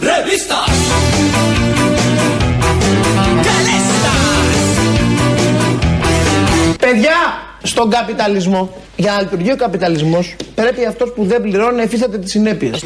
[0.00, 1.07] Revistas.
[6.92, 12.18] Παιδιά, στον καπιταλισμό, για να λειτουργεί ο καπιταλισμός, πρέπει αυτός που δεν πληρώνει να υφίσταται
[12.18, 12.82] τις συνέπειες.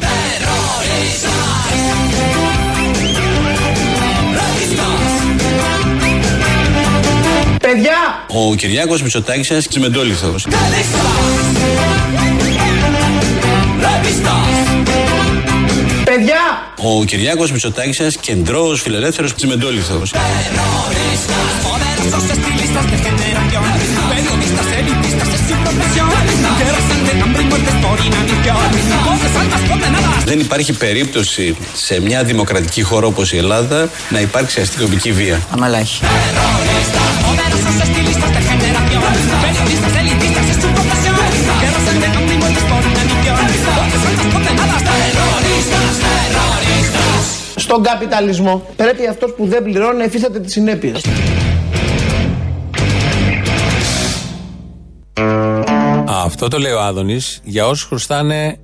[7.59, 8.25] Παιδιά!
[8.27, 10.47] Ο Κυριάκος Μητσοτάκης είναι τσιμεντόλιθος.
[16.03, 16.39] Παιδιά!
[16.77, 20.11] Ο Κυριάκος Μητσοτάκης είναι κεντρός φιλελεύθερος τσιμεντόλιθος.
[30.25, 35.39] Δεν υπάρχει περίπτωση σε μια δημοκρατική χώρα όπως η Ελλάδα να υπάρξει αστυνομική βία.
[35.49, 36.01] Αμαλάχη.
[47.55, 51.01] Στον καπιταλισμό πρέπει αυτός που δεν πληρώνει να υφίσταται τις συνέπειες.
[56.43, 58.57] Αυτό το λέει ο Άδωνης για όσους χρωστάνε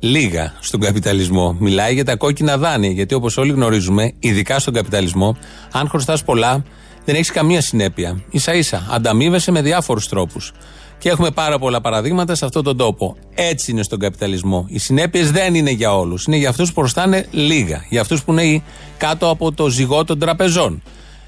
[0.00, 1.56] λίγα στον καπιταλισμό.
[1.60, 2.90] Μιλάει για τα κόκκινα δάνεια.
[2.90, 5.36] Γιατί όπως όλοι γνωρίζουμε, ειδικά στον καπιταλισμό,
[5.72, 6.64] αν χρωστάς πολλά,
[7.04, 8.22] δεν έχεις καμία συνέπεια.
[8.32, 10.52] σα ίσα ανταμείβεσαι με διάφορους τρόπους.
[10.98, 13.16] Και έχουμε πάρα πολλά παραδείγματα σε αυτόν τον τόπο.
[13.34, 14.66] Έτσι είναι στον καπιταλισμό.
[14.68, 16.24] Οι συνέπειες δεν είναι για όλους.
[16.24, 17.84] Είναι για αυτούς που χρωστάνε λίγα.
[17.88, 18.62] Για αυτούς που είναι
[18.98, 20.82] κάτω από το ζυγό των τραπεζών.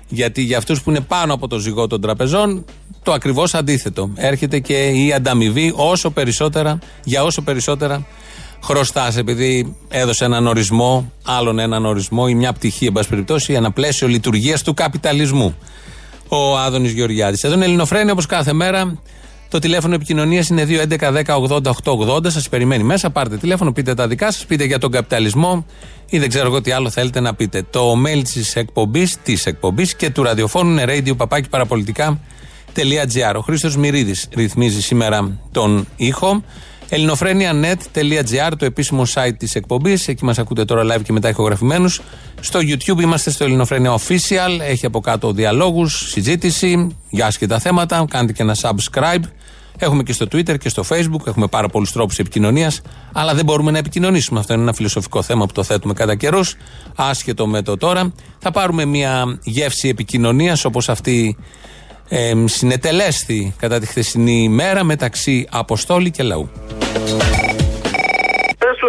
[0.08, 2.64] Γιατί για αυτούς που είναι πάνω από το ζυγό των τραπεζών,
[3.02, 4.10] το ακριβώς αντίθετο.
[4.14, 8.06] Έρχεται και η ανταμοιβή όσο περισσότερα, για όσο περισσότερα
[8.64, 9.16] χρωστάς.
[9.16, 14.08] Επειδή έδωσε έναν ορισμό, άλλον έναν ορισμό ή μια πτυχή, εν πάση περιπτώσει, ένα πλαίσιο
[14.08, 15.54] λειτουργίας του καπιταλισμού.
[16.28, 17.44] Ο Άδωνης Γεωργιάδης.
[17.44, 18.98] Εδώ είναι Ελληνοφρένη όπως κάθε μέρα.
[19.48, 22.30] Το τηλέφωνο επικοινωνίας είναι 2.11.10.80.880.
[22.30, 23.10] Σας περιμένει μέσα.
[23.10, 25.66] Πάρτε τηλέφωνο, πείτε τα δικά σας, πείτε για τον καπιταλισμό
[26.10, 27.62] ή δεν ξέρω εγώ τι άλλο θέλετε να πείτε.
[27.70, 33.34] Το mail της εκπομπής, της εκπομπής και του ραδιοφώνου είναι radio παπάκι παραπολιτικά.gr.
[33.36, 36.42] Ο Χρήστος Μυρίδης ρυθμίζει σήμερα τον ήχο.
[36.88, 40.08] ελληνοφρένια.net.gr, το επίσημο site της εκπομπής.
[40.08, 42.00] Εκεί μας ακούτε τώρα live και μετά ηχογραφημένους.
[42.40, 44.60] Στο YouTube είμαστε στο Ελληνοφρένια Official.
[44.60, 48.04] Έχει από κάτω διαλόγους, συζήτηση για άσχετα θέματα.
[48.08, 49.22] Κάντε και ένα subscribe.
[49.78, 51.26] Έχουμε και στο Twitter και στο Facebook.
[51.26, 52.80] Έχουμε πάρα πολλούς τρόπους επικοινωνίας.
[53.12, 54.40] Αλλά δεν μπορούμε να επικοινωνήσουμε.
[54.40, 56.54] Αυτό είναι ένα φιλοσοφικό θέμα που το θέτουμε κατά καιρούς.
[56.96, 58.12] Άσχετο με το τώρα.
[58.38, 61.36] Θα πάρουμε μια γεύση επικοινωνίας όπως αυτή
[62.08, 66.48] ε, συνετελέστη κατά τη χθεσινή ημέρα μεταξύ Αποστόλη και Λαού.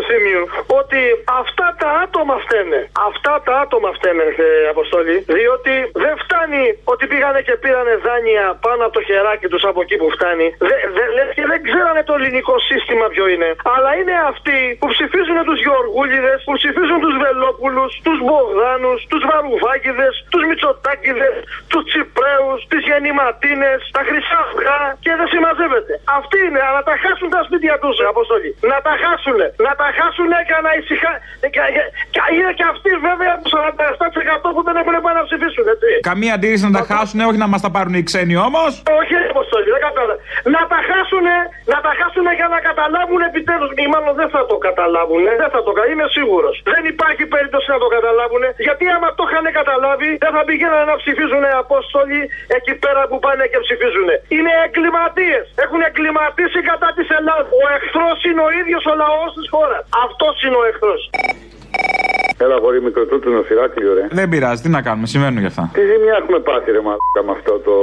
[0.07, 0.41] Στο σημείο
[0.79, 1.01] ότι
[1.41, 2.81] αυτά τα άτομα φταίνε.
[3.09, 5.17] Αυτά τα άτομα φταίνε, ε, Αποστολή.
[5.37, 9.95] Διότι δεν φτάνει ότι πήγανε και πήρανε δάνεια πάνω από το χεράκι τους από εκεί
[10.01, 10.47] που φτάνει.
[10.67, 13.49] Δε, δε, λες και δεν ξέρανε το ελληνικό σύστημα ποιο είναι.
[13.75, 20.13] Αλλά είναι αυτοί που ψηφίζουν τους Γεωργούλιδες, που ψηφίζουν τους Βελόπουλους, τους Μπογδάνους, τους Βαρουβάκηδες,
[20.31, 21.35] τους Μητσοτάκηδες,
[21.71, 25.93] τους Τσιπρέους, τις Γεννηματίνες, τα Χρυσά Αυγά και δεν συμμαζεύεται.
[26.19, 28.51] Αυτοί είναι, αλλά τα χάσουν τα σπίτια τους, Αποστολή.
[28.71, 29.39] Να τα χάσουν.
[29.65, 31.13] Να τα χάσουν και να ησυχά.
[31.41, 31.83] Και, και,
[32.13, 33.47] και είναι και αυτοί βέβαια το
[34.45, 35.89] 47% που δεν έχουν πάει να ψηφίσουν, έτσι.
[36.11, 38.71] Καμία αντίρρηση να τα χάσουν, όχι να μας τα πάρουν οι ξένοι όμως.
[38.99, 40.15] Όχι, Αποστολή, δεν κατάλαβα.
[40.55, 41.27] Να τα χάσουν,
[41.73, 43.69] να τα χάσουν για να καταλάβουν επιτέλους.
[43.83, 45.21] Ή μάλλον δεν θα το καταλάβουν.
[45.41, 46.55] Δεν θα το καταλάβουν, είμαι σίγουρος.
[46.73, 48.43] Δεν υπάρχει περίπτωση να το καταλάβουν.
[48.67, 52.19] Γιατί άμα το είχαν καταλάβει, δεν θα πηγαίνανε να ψηφίζουν Απόστολοι
[52.57, 54.09] εκεί πέρα που πάνε και ψηφίζουν.
[54.35, 55.45] Είναι εγκληματίες.
[55.65, 57.47] Έχουν εγκληματίσει κατά της Ελλάδας.
[57.61, 59.83] Ο εχθρός είναι ο ίδιος ο λαός της χώρας.
[59.89, 61.09] Αυτός είναι ο εχθρός.
[62.43, 64.03] Έλα, μπορεί μικροτούτου νοσηράκλειο, ρε.
[64.19, 65.63] Δεν πειράζει, τι να κάνουμε, συμβαίνουν γι' αυτά.
[65.73, 67.73] Τι ζημιά έχουμε πάθει, ρε μαλάκα με αυτό το.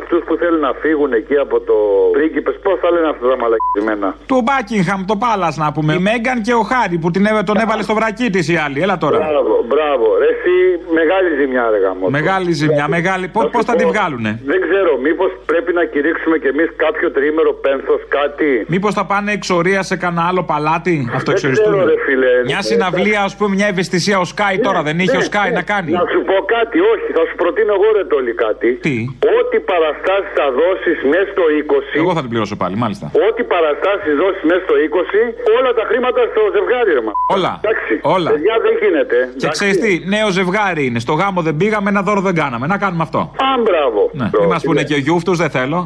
[0.00, 1.76] Αυτούς που θέλουν να φύγουν εκεί από το
[2.16, 5.92] πρίγκιπες, πώς θα λένε αυτά τα μαλακισμένα; Του Μπάκιγχαμ, το Πάλα να πούμε.
[5.94, 8.78] Η Μέγκαν και ο Χάρη που την έβε, τον έβαλε στο βρακί της η άλλη.
[8.84, 9.18] Έλα τώρα.
[9.18, 10.06] Μπράβο, μπράβο.
[10.22, 10.54] Ρε, εσύ
[11.00, 12.06] μεγάλη ζημιά, ρε γαμό.
[12.18, 13.26] Μεγάλη ζημιά, μεγάλη.
[13.54, 18.00] Πώ θα τη βγάλουνε; Δεν ξέρω, μήπως πρέπει να κηρύξουμε κι εμείς κάποιο τρίμερο πένθος
[18.18, 21.10] κάτι; Μήπως θα πάνε εξορία σε κανένα άλλο παλάτι.
[21.14, 22.32] Αυτό ξέρω, ρε, φίλε.
[22.44, 25.62] Μια συναυλία, ας πούμε, μια ευαισθησία ευαισθησία ο Σκάι τώρα, δεν είχε ο Σκάι να
[25.72, 25.90] κάνει.
[26.00, 28.68] Να σου πω κάτι, όχι, θα σου προτείνω εγώ ρε τόλι κάτι.
[28.86, 28.96] Τι;
[29.38, 32.00] Ό,τι παραστάσεις θα δώσεις μέσα στο 20.
[32.02, 33.06] Εγώ θα την πληρώσω πάλι, μάλιστα.
[33.28, 35.22] Ό,τι παραστάσεις δώσεις μέσα στο 20,
[35.58, 37.12] όλα τα χρήματα στο ζευγάρι, ρε μα.
[37.36, 37.52] Όλα.
[37.62, 37.92] Εντάξει.
[38.16, 38.28] Όλα.
[38.32, 39.16] Παιδιά δεν γίνεται.
[39.40, 41.00] Και ξέρεις τι, νέο ζευγάρι είναι.
[41.06, 42.64] Στο γάμο δεν πήγαμε, ένα δώρο δεν κάναμε.
[42.72, 43.20] Να κάνουμε αυτό.
[43.48, 44.00] Α, μπράβο.
[44.20, 44.28] Ναι.
[44.40, 45.80] Μην μας πούνε και γιούφτου, δεν θέλω.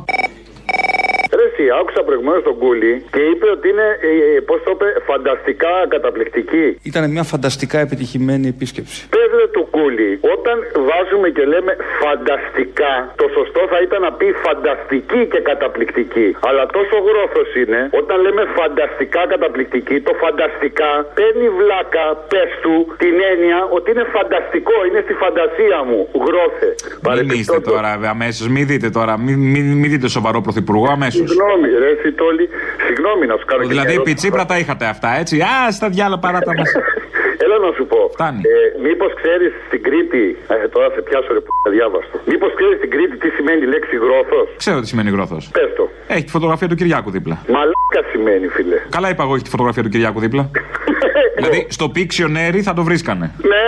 [1.57, 4.89] Ρε εσύ, άκουσα προηγουμένως τον Κούλι και είπε ότι είναι, ε, ε, πώς το είπε,
[5.11, 6.67] φανταστικά καταπληκτική.
[6.91, 8.99] Ήταν μια φανταστικά επιτυχημένη επίσκεψη.
[9.15, 10.57] Πες ρε του Κούλι, όταν
[10.89, 16.29] βάζουμε και λέμε φανταστικά, το σωστό θα ήταν να πει φανταστική και καταπληκτική.
[16.49, 23.15] Αλλά τόσο γρόθος είναι, όταν λέμε φανταστικά καταπληκτική, το φανταστικά παίρνει βλάκα, πες του, την
[23.33, 26.01] έννοια ότι είναι φανταστικό, είναι στη φαντασία μου.
[26.27, 26.71] Γρόθε.
[27.17, 31.29] Μην είστε τώρα αμέσως, μην δείτε τώρα, μην, μην, μην δείτε σοβαρό πρωθυπουργό αμέσως.
[31.45, 32.45] Συγγνώμη, ρε, εσύ τόλοι,
[32.87, 34.17] συγγνώμη να σου κάνω και Δηλαδή, μια επί ερώτηση.
[34.21, 35.35] Τσίπρα τα είχατε αυτά, έτσι.
[35.41, 36.71] Α, στα διάλογα παράτα μας.
[37.45, 38.01] Έλα να σου πω.
[38.17, 38.41] Φτάνει.
[38.55, 40.25] Ε, Μήπως ξέρεις στην Κρήτη.
[40.65, 42.15] Ε, τώρα σε πιάσω ρε που διάβαστο.
[42.31, 44.49] Μήπως ξέρεις στην Κρήτη τι σημαίνει η λέξη γρόθος.
[44.63, 45.43] Ξέρω τι σημαίνει γρόθος.
[45.57, 45.85] Πες το.
[46.15, 47.37] Έχει τη φωτογραφία του Κυριάκου δίπλα.
[47.55, 48.79] Μαλάκα σημαίνει, φίλε.
[48.97, 50.51] Καλά είπα εγώ, έχει τη φωτογραφία του Κυριάκου δίπλα.
[51.37, 53.27] δηλαδή, στο Pictionary θα το βρίσκανε.
[53.53, 53.65] Ναι,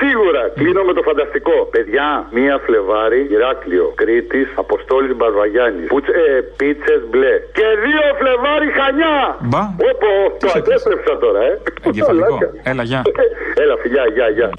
[0.00, 0.42] σίγουρα.
[0.58, 1.56] Κλείνω με το φανταστικό.
[1.74, 5.88] Παιδιά, μία Φλεβάρι, Ηράκλειο, Κρήτης, Αποστόλης Μπαρβαγιάννης.
[5.90, 7.34] Ε, Πίτσες μπλε.
[7.56, 9.18] Και δύο Φλεβάρι Χανιά.
[9.50, 9.62] Μπα.
[9.90, 10.10] Όπω,
[10.42, 11.52] το αντέστρεψα τώρα, ε.
[11.86, 12.34] Εγκεφαλικό.
[12.34, 12.50] Μαλάκα.
[12.70, 13.02] Έλα, γεια.
[13.62, 14.50] Έλα, φιλιά, γεια, γεια.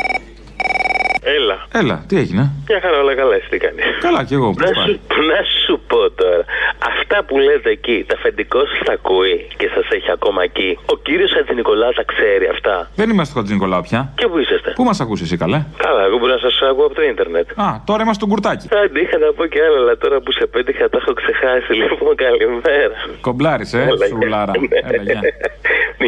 [1.24, 1.58] Έλα.
[1.82, 4.50] Έλα, τι έγινε; Μια χαρά όλα καλά, εσύ τι κάνεις; Καλά, κι εγώ.
[4.54, 6.44] Πώς Να πάει; σου, να σου πω τώρα.
[6.92, 10.96] Αυτά που λέτε εκεί, τα αφεντικό σας τα ακούει και σας έχει ακόμα εκεί; Ο
[10.98, 14.12] κύριος Χατζηνικολάου τα ξέρει αυτά; Δεν είμαστε στο Χατζη Νικολάου πια.
[14.16, 16.96] Και πού είσαστε; Πού μας ακούσει εσύ, καλέ; Καλά, εγώ μπορώ να σας ακούω από
[16.96, 17.48] το ίντερνετ.
[17.66, 18.66] Α, τώρα είμαστε στο κουρτάκι.
[18.84, 21.72] Άντε, είχα να πω και άλλα, αλλά τώρα που σε πέτυχα τα έχω ξεχάσει.
[21.82, 22.96] Λοιπόν, καλημέρα.
[23.28, 24.08] Κομπλάρι, ε, Έλα, γεια.
[24.08, 24.52] σουρλάρα.
[24.96, 25.20] Έλα,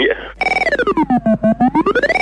[0.03, 0.15] γεια.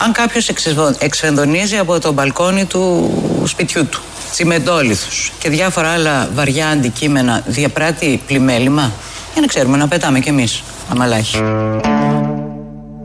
[0.00, 0.50] Αν κάποιος
[0.98, 3.10] εξφενδονίζει από το μπαλκόνι του
[3.44, 8.92] σπιτιού του, τσιμεντόλιθους και διάφορα άλλα βαριά αντικείμενα διαπράττει πλημέλημα,
[9.32, 11.38] για να ξέρουμε να πετάμε κι εμείς αμαλάχη.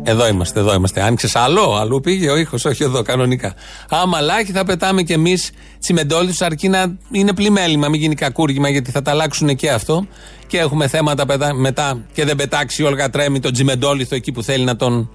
[0.03, 1.01] Εδώ είμαστε, εδώ είμαστε.
[1.01, 3.53] Άνοιξε άλλο, αλλού πήγε ο ήχος, όχι εδώ, κανονικά.
[3.89, 8.91] Άμα λάκι θα πετάμε κι εμείς τσιμεντόλιθους, αρκεί να είναι πλημέλημα, μην γίνει κακούργημα, γιατί
[8.91, 10.07] θα τα αλλάξουν και αυτό.
[10.47, 14.43] Και έχουμε θέματα πετά- μετά και δεν πετάξει η Όλγα Τρέμι τον τσιμεντόλιθο εκεί που
[14.43, 15.09] θέλει να τον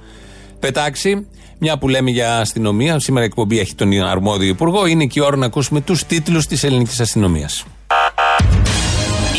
[0.61, 1.27] πετάξει.
[1.59, 5.23] Μια που λέμε για αστυνομία, σήμερα η εκπομπή έχει τον αρμόδιο υπουργό, είναι και η
[5.23, 7.65] ώρα να ακούσουμε τους τίτλους της ελληνικής αστυνομίας.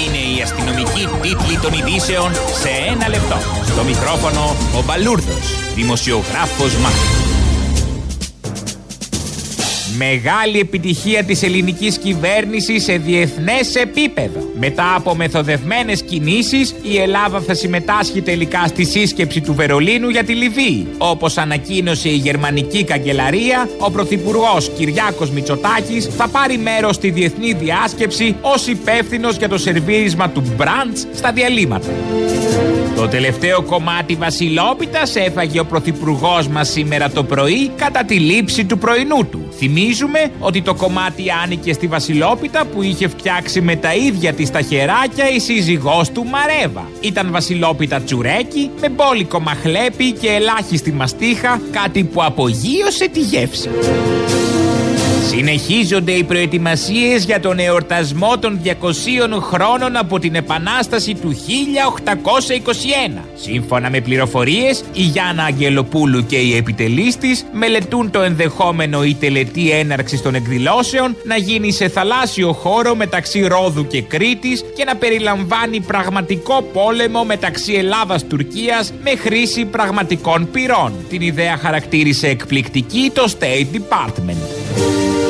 [0.05, 3.35] Είναι η αστυνομική τίτλη των ειδήσεων σε ένα λεπτό.
[3.65, 7.28] Στο μικρόφωνο ο Μπαλούρδος, δημοσιογράφος Μάρκος.
[9.97, 14.51] Μεγάλη επιτυχία της ελληνικής κυβέρνησης σε διεθνές επίπεδο.
[14.59, 20.33] Μετά από μεθοδευμένες κινήσεις, η Ελλάδα θα συμμετάσχει τελικά στη σύσκεψη του Βερολίνου για τη
[20.33, 20.87] Λιβύη.
[20.97, 28.35] Όπως ανακοίνωσε η γερμανική καγκελαρία, ο Πρωθυπουργός Κυριάκος Μητσοτάκης θα πάρει μέρος στη διεθνή διάσκεψη
[28.41, 31.87] ως υπεύθυνος για το σερβίρισμα του μπραντς στα διαλύματα.
[32.95, 38.77] Το τελευταίο κομμάτι βασιλόπιτας έφαγε ο Πρωθυπουργός μας σήμερα το πρωί κατά τη λήψη του
[38.77, 39.47] πρωινού του.
[39.57, 44.61] Θυμίζουμε ότι το κομμάτι άνοικε στη βασιλόπιτα που είχε φτιάξει με τα ίδια της τα
[44.61, 46.89] χεράκια η σύζυγός του Μαρέβα.
[46.99, 53.69] Ήταν βασιλόπιτα τσουρέκι με μπόλικο μαχλέπι και ελάχιστη μαστίχα, κάτι που απογείωσε τη γεύση.
[55.29, 58.69] Συνεχίζονται οι προετοιμασίες για τον εορτασμό των 200
[59.41, 61.35] χρόνων από την Επανάσταση του
[63.17, 63.21] 1821.
[63.35, 69.71] Σύμφωνα με πληροφορίες, η Γιάννα Αγγελοπούλου και οι επιτελείς της μελετούν το ενδεχόμενο η τελετή
[69.71, 75.79] έναρξης των εκδηλώσεων να γίνει σε θαλάσσιο χώρο μεταξύ Ρόδου και Κρήτης και να περιλαμβάνει
[75.79, 80.93] πραγματικό πόλεμο μεταξύ Ελλάδας-Τουρκίας με χρήση πραγματικών πυρών.
[81.09, 84.58] Την ιδέα χαρακτήρισε εκπληκτική το State Department.
[84.79, 85.28] Thank you.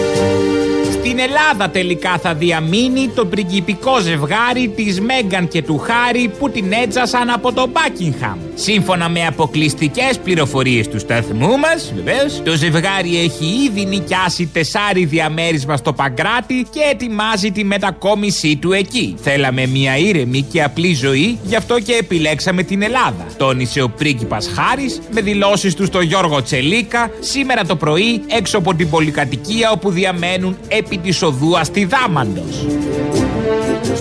[1.20, 6.72] Στην Ελλάδα τελικά θα διαμείνει το πριγκιπικό ζευγάρι της Μέγκαν και του Χάρη που την
[6.72, 8.38] έτσασαν από το Μπάκινχαμ.
[8.56, 15.78] Σύμφωνα με αποκλειστικές πληροφορίες του σταθμού μας, βεβαίως, το ζευγάρι έχει ήδη νοικιάσει τεσάρι διαμέρισμα
[15.78, 19.16] στο Παγκράτη και ετοιμάζει τη μετακόμισή του εκεί.
[19.22, 23.26] Θέλαμε μια ήρεμη και απλή ζωή, γι' αυτό και επιλέξαμε την Ελλάδα.
[23.38, 28.74] Τόνισε ο πρίγκιπας Χάρης με δηλώσεις του στο Γιώργο Τσελίκα σήμερα το πρωί έξω από
[28.74, 32.66] την πολυκατοικία όπου διαμένουν επί της οδού Αστιδάμαντος.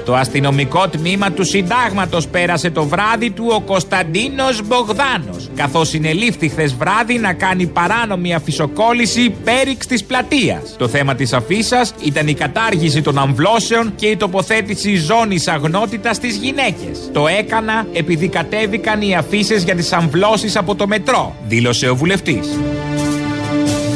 [0.05, 6.75] Το αστυνομικό τμήμα του συντάγματος πέρασε το βράδυ του ο Κωνσταντίνος Μπογδάνος, καθώς συνελήφθη χθες
[6.75, 10.75] βράδυ να κάνει παράνομη αφισοκόλληση πέριξ της πλατείας.
[10.79, 16.37] Το θέμα της αφίσας ήταν η κατάργηση των αμβλώσεων και η τοποθέτηση ζώνης αγνότητας στις
[16.37, 17.11] γυναίκες.
[17.13, 22.49] Το έκανα επειδή κατέβηκαν οι αφήσει για τις αμβλώσεις από το μετρό, δήλωσε ο βουλευτής.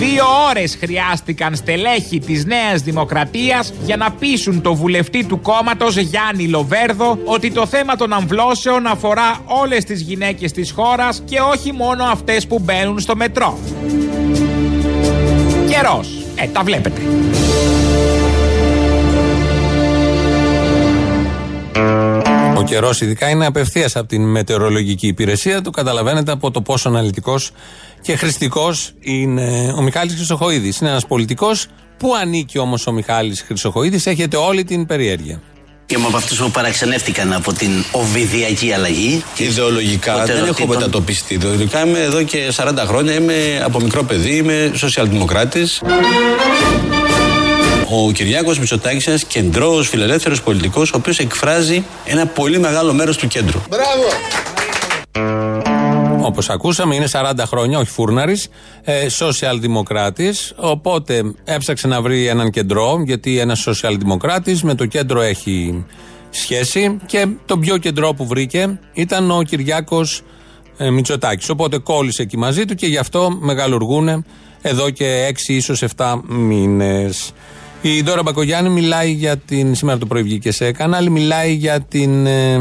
[0.03, 6.49] Δύο ώρες χρειάστηκαν στελέχη της Νέας Δημοκρατίας για να πείσουν το βουλευτή του κόμματος Γιάννη
[6.49, 12.05] Λοβέρδο ότι το θέμα των αμβλώσεων αφορά όλες τις γυναίκες της χώρας και όχι μόνο
[12.05, 13.59] αυτές που μπαίνουν στο μετρό.
[15.69, 16.09] Καιρός.
[16.37, 17.01] Ε, τα βλέπετε.
[22.57, 25.63] Ο καιρός, ειδικά, είναι απευθείας από την μετεωρολογική υπηρεσία.
[25.63, 27.51] Το καταλαβαίνετε από το πόσο αναλυτικός
[28.03, 30.79] και χρηστικό είναι ο Μιχάλης Χρυσοχοίδης.
[30.79, 31.67] Είναι ένας πολιτικός.
[31.99, 35.41] Πού ανήκει όμως ο Μιχάλης Χρυσοχοίδης, έχετε όλη την περιέργεια.
[35.87, 39.23] Είμαι από αυτούς που παραξενεύτηκαν από την οβιδιακή αλλαγή.
[39.37, 40.69] Ιδεολογικά Ούτε δεν έχω ερωτήτων.
[40.69, 41.35] μετατοπιστεί.
[41.35, 43.15] Ιδεολογικά είμαι εδώ και 40 χρόνια.
[43.15, 45.83] Είμαι από μικρό παιδί, είμαι σοσιαλδημοκράτης.
[47.91, 53.17] Ο Κυριάκος Μητσοτάκης είναι ένας κεντρός φιλελεύθερος πολιτικός ο οποίος εκφράζει ένα πολύ μεγάλο μέρος
[53.17, 53.61] του κέντρου.
[53.69, 55.72] Μπράβο!
[56.25, 58.49] Όπως ακούσαμε, είναι 40 χρόνια, όχι φούρναρης,
[58.83, 60.53] ε, σοσιαλδημοκράτης.
[60.57, 65.85] Οπότε έψαξε να βρει έναν κεντρό, γιατί ένας σοσιαλδημοκράτης με το κέντρο έχει
[66.31, 66.97] σχέση.
[67.07, 70.23] Και το πιο κεντρό που βρήκε ήταν ο Κυριάκος
[70.77, 71.49] ε, Μητσοτάκης.
[71.49, 74.25] Οπότε κόλλησε εκεί μαζί του και γι' αυτό μεγαλουργούν
[74.63, 77.33] εδώ και 6 ίσως 7 μήνες.
[77.85, 79.75] Η Δώρα Μπακογιάννη μιλάει για την.
[79.75, 82.59] Σήμερα το πρωί βγήκε σε κανάλι, μιλάει για την, ε,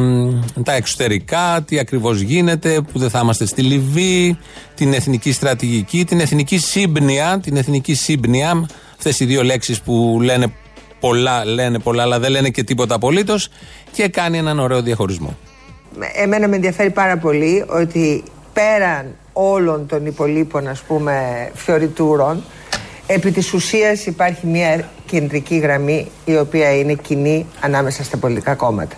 [0.64, 4.38] τα εξωτερικά, τι ακριβώς γίνεται, που δεν θα είμαστε στη Λιβύη,
[4.76, 7.40] την εθνική στρατηγική, την εθνική σύμπνοια.
[7.44, 10.54] Την εθνική σύμπνοια, αυτές οι δύο λέξεις που λένε
[11.00, 13.50] πολλά, λένε πολλά, αλλά δεν λένε και τίποτα απολύτως,
[13.92, 15.38] και κάνει έναν ωραίο διαχωρισμό.
[16.16, 21.14] Εμένα με ενδιαφέρει πάρα πολύ ότι πέραν όλων των υπολείπων ας πούμε
[21.54, 22.44] φιωριτούρων
[23.08, 28.96] επί της ουσίας υπάρχει μια κεντρική γραμμή η οποία είναι κοινή ανάμεσα στα πολιτικά κόμματα.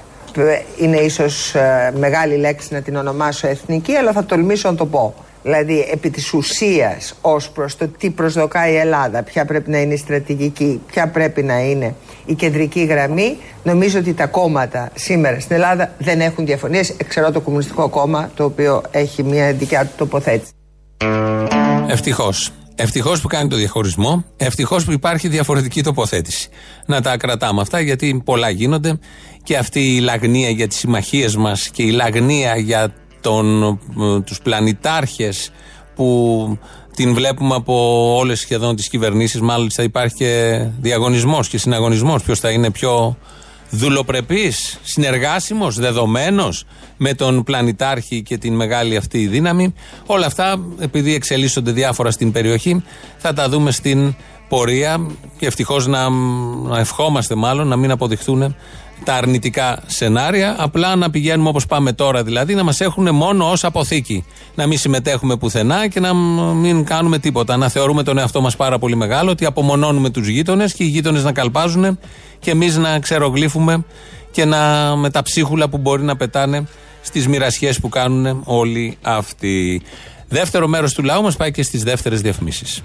[0.77, 5.13] Είναι ίσως ε, μεγάλη λέξη να την ονομάσω εθνική αλλά θα τολμήσω να το πω.
[5.43, 9.93] Δηλαδή επί της ουσίας ως προς το τι προσδοκάει η Ελλάδα, ποια πρέπει να είναι
[9.93, 15.55] η στρατηγική, ποια πρέπει να είναι η κεντρική γραμμή, νομίζω ότι τα κόμματα σήμερα στην
[15.55, 20.51] Ελλάδα δεν έχουν διαφωνίες, εξαιρώ το Κομμουνιστικό Κόμμα το οποίο έχει μια δικιά του τοποθέτηση.
[21.87, 22.51] Ευτυχώς.
[22.75, 24.23] Ευτυχώς που κάνει το διαχωρισμό.
[24.37, 26.49] Ευτυχώς που υπάρχει διαφορετική τοποθέτηση.
[26.85, 28.99] Να τα κρατάμε αυτά γιατί πολλά γίνονται
[29.43, 34.41] και αυτή η λαγνία για τις συμμαχίες μας και η λαγνία για τον, ε, τους
[34.41, 35.51] πλανητάρχες
[35.95, 36.57] που
[36.95, 42.49] την βλέπουμε από όλες σχεδόν τις κυβερνήσεις μάλιστα υπάρχει και διαγωνισμός και συναγωνισμός ποιος θα
[42.49, 43.17] είναι πιο
[43.75, 46.65] δουλοπρεπής, συνεργάσιμος, δεδομένος
[46.97, 49.73] με τον πλανητάρχη και την μεγάλη αυτή δύναμη.
[50.05, 52.83] Όλα αυτά, επειδή εξελίσσονται διάφορα στην περιοχή,
[53.17, 54.15] θα τα δούμε στην
[54.49, 55.07] πορεία
[55.37, 56.09] και ευτυχώς να,
[56.69, 58.55] να ευχόμαστε μάλλον να μην αποδειχθούν
[59.03, 60.55] τα αρνητικά σενάρια.
[60.59, 64.25] Απλά να πηγαίνουμε όπως πάμε τώρα δηλαδή, να μας έχουν μόνο ως αποθήκη.
[64.55, 66.13] Να μην συμμετέχουμε πουθενά και να
[66.53, 67.57] μην κάνουμε τίποτα.
[67.57, 71.23] Να θεωρούμε τον εαυτό μας πάρα πολύ μεγάλο, ότι απομονώνουμε τους γείτονες και οι γείτονες
[71.23, 71.99] να καλπάζουν
[72.39, 73.85] και εμείς να ξερογλύφουμε
[74.31, 76.67] και να με τα ψίχουλα που μπορεί να πετάνε
[77.01, 79.81] στις μοιρασιές που κάνουν όλοι αυτοί.
[80.27, 82.83] Δεύτερο μέρος του λαού μας πάει και στις δεύτερες διαφημίσεις.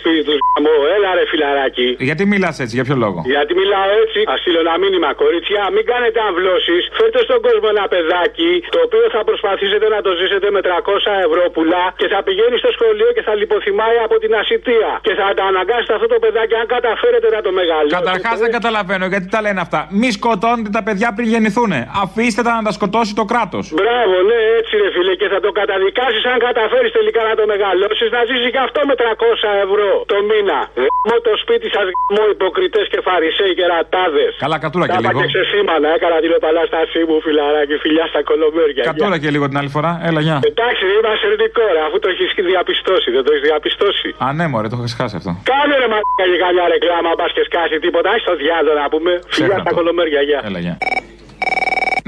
[0.00, 0.76] Το σπίτι του γαμώ.
[0.94, 1.88] Έλα ρε φιλαράκι.
[2.08, 5.62] Γιατί μιλάς έτσι, για ποιο λόγο; Γιατί μιλάω έτσι, α στείλω ένα μήνυμα, κορίτσια.
[5.74, 6.82] Μην κάνετε αμβλώσεις.
[6.98, 11.44] Φέρτε στον κόσμο ένα παιδάκι, το οποίο θα προσπαθήσετε να το ζήσετε με 300 ευρώ
[11.54, 14.90] πουλά και θα πηγαίνει στο σχολείο και θα λιποθυμάει από την ασυτεία.
[15.06, 17.98] Και θα τα αναγκάσετε αυτό το παιδάκι, αν καταφέρετε να το μεγαλώσετε.
[18.00, 19.80] Καταρχάς δεν καταλαβαίνω γιατί τα λένε αυτά.
[20.00, 21.72] Μη σκοτώνετε τα παιδιά πριν γεννηθούν.
[22.04, 23.64] Αφήστε τα να τα σκοτώσει το κράτος.
[23.80, 28.08] Μπράβο, ναι, έτσι ρε φίλε, και θα το καταδικάσεις αν καταφέρεις τελικά να το μεγαλώσεις,
[28.16, 30.58] να ζήσεις και αυτό με 300 ευρώ το μήνα.
[30.84, 34.32] Γαμώ το σπίτι σας, γαμώ υποκριτές και φαρισαίοι και ρατάδες.
[34.44, 35.18] Καλά, κατούρα και λίγο.
[35.20, 38.82] και ξεσήμανα, έκανα την επανάστασή μου, φιλαράκι, φιλιά στα κολομέρια.
[38.90, 39.92] Κατούρα και λίγο την άλλη φορά.
[40.08, 40.36] Έλα, γεια.
[40.50, 44.08] Εντάξει, είμαστε ερετικό, ρε, αφού το έχεις διαπιστώσει, δεν το έχεις διαπιστώσει.
[44.24, 45.30] Α, ναι, μωρέ, το έχω χάσει αυτό.
[45.50, 49.10] Κάνε ρε μαλάκα για καμιά ρεκλάμα, πα και σκάσει τίποτα, έχει το διάδο να πούμε.
[49.12, 49.76] Φιλιά Ξέχνα στα το.
[49.78, 50.40] κολομέρια, γεια.
[50.48, 50.74] Έλα, γεια.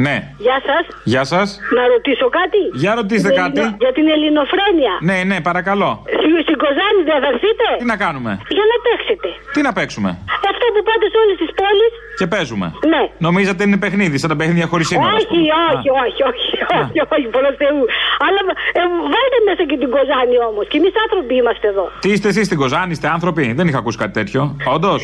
[0.06, 0.16] Ναι.
[0.46, 0.84] Γεια σας.
[1.12, 1.46] Γεια σας.
[1.76, 3.58] Να ρωτήσω κάτι; Για ρωτήστε Για την κάτι.
[3.60, 4.94] Ελληνο- Για την ελληνοφρένεια.
[5.08, 5.90] Ναι, ναι, παρακαλώ.
[6.18, 9.28] Στη- Στην Κοζάνη δεν θα έρθετε; Τι να κάνουμε; Για να παίξετε.
[9.54, 10.10] Τι να παίξουμε;
[10.50, 11.92] Αυτό που πάτε σε όλες τις πόλεις.
[12.20, 12.66] Και παίζουμε.
[12.92, 13.02] Ναι.
[13.26, 15.08] Νομίζατε είναι παιχνίδι, σαν τα παιχνίδια χωρίς σύνορα.
[15.08, 15.46] ας Όχι, πούμε.
[15.74, 16.48] όχι, όχι, όχι,
[16.80, 17.80] όχι, όχι, πολλός Θεού.
[18.26, 18.40] Αλλά
[18.80, 18.82] ε,
[19.12, 20.64] βάλτε μέσα και την Κοζάνη όμως.
[20.70, 21.84] Και εμείς άνθρωποι είμαστε εδώ.
[22.04, 24.40] Τι είστε εσείς στην Κοζάνη, είστε άνθρωποι; Δεν είχα ακούσει κάτι τέτοιο.
[24.74, 25.00] Όντως.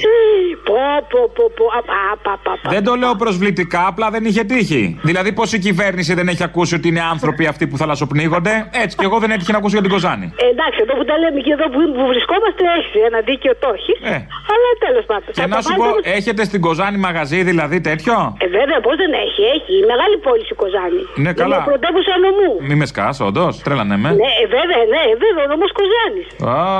[0.68, 0.74] Πω,
[1.12, 1.64] πω, πω, πω.
[1.78, 2.68] Απα, απα, απα, απα.
[2.74, 4.82] Δεν το λέω προσβλητικά, απλά δεν είχε τύχει.
[5.08, 9.04] Δηλαδή, πώς η κυβέρνηση δεν έχει ακούσει ότι είναι άνθρωποι αυτοί που θαλασσοπνίγονται; Έτσι και
[9.08, 10.26] εγώ δεν έτυχε να ακούσω για την Κοζάνη.
[10.44, 13.68] Ε, εντάξει, εδώ που τα λέμε και εδώ που, που βρισκόμαστε έχει ένα δίκαιο το
[13.78, 13.92] έχει.
[14.14, 14.18] Ε.
[14.52, 15.30] Αλλά τέλος πάντων.
[15.36, 18.14] Και Θα να το σου βάλετε πω, όμως- έχετε στην Κοζάνη μαγαζί δηλαδή τέτοιο;
[18.44, 19.72] Ε, βέβαια, πώς δεν έχει, έχει.
[19.82, 21.02] Η μεγάλη πόλη η Κοζάνη.
[21.24, 21.56] Ναι, καλά.
[21.58, 22.50] Είναι πρωτεύουσα νομού.
[22.68, 23.52] Μη με σκάς, όντως.
[23.66, 24.08] Τρέλανε με.
[24.22, 26.26] Ναι, ε, βέβαια, ναι, βέβαια, ο νομός Κοζάνης.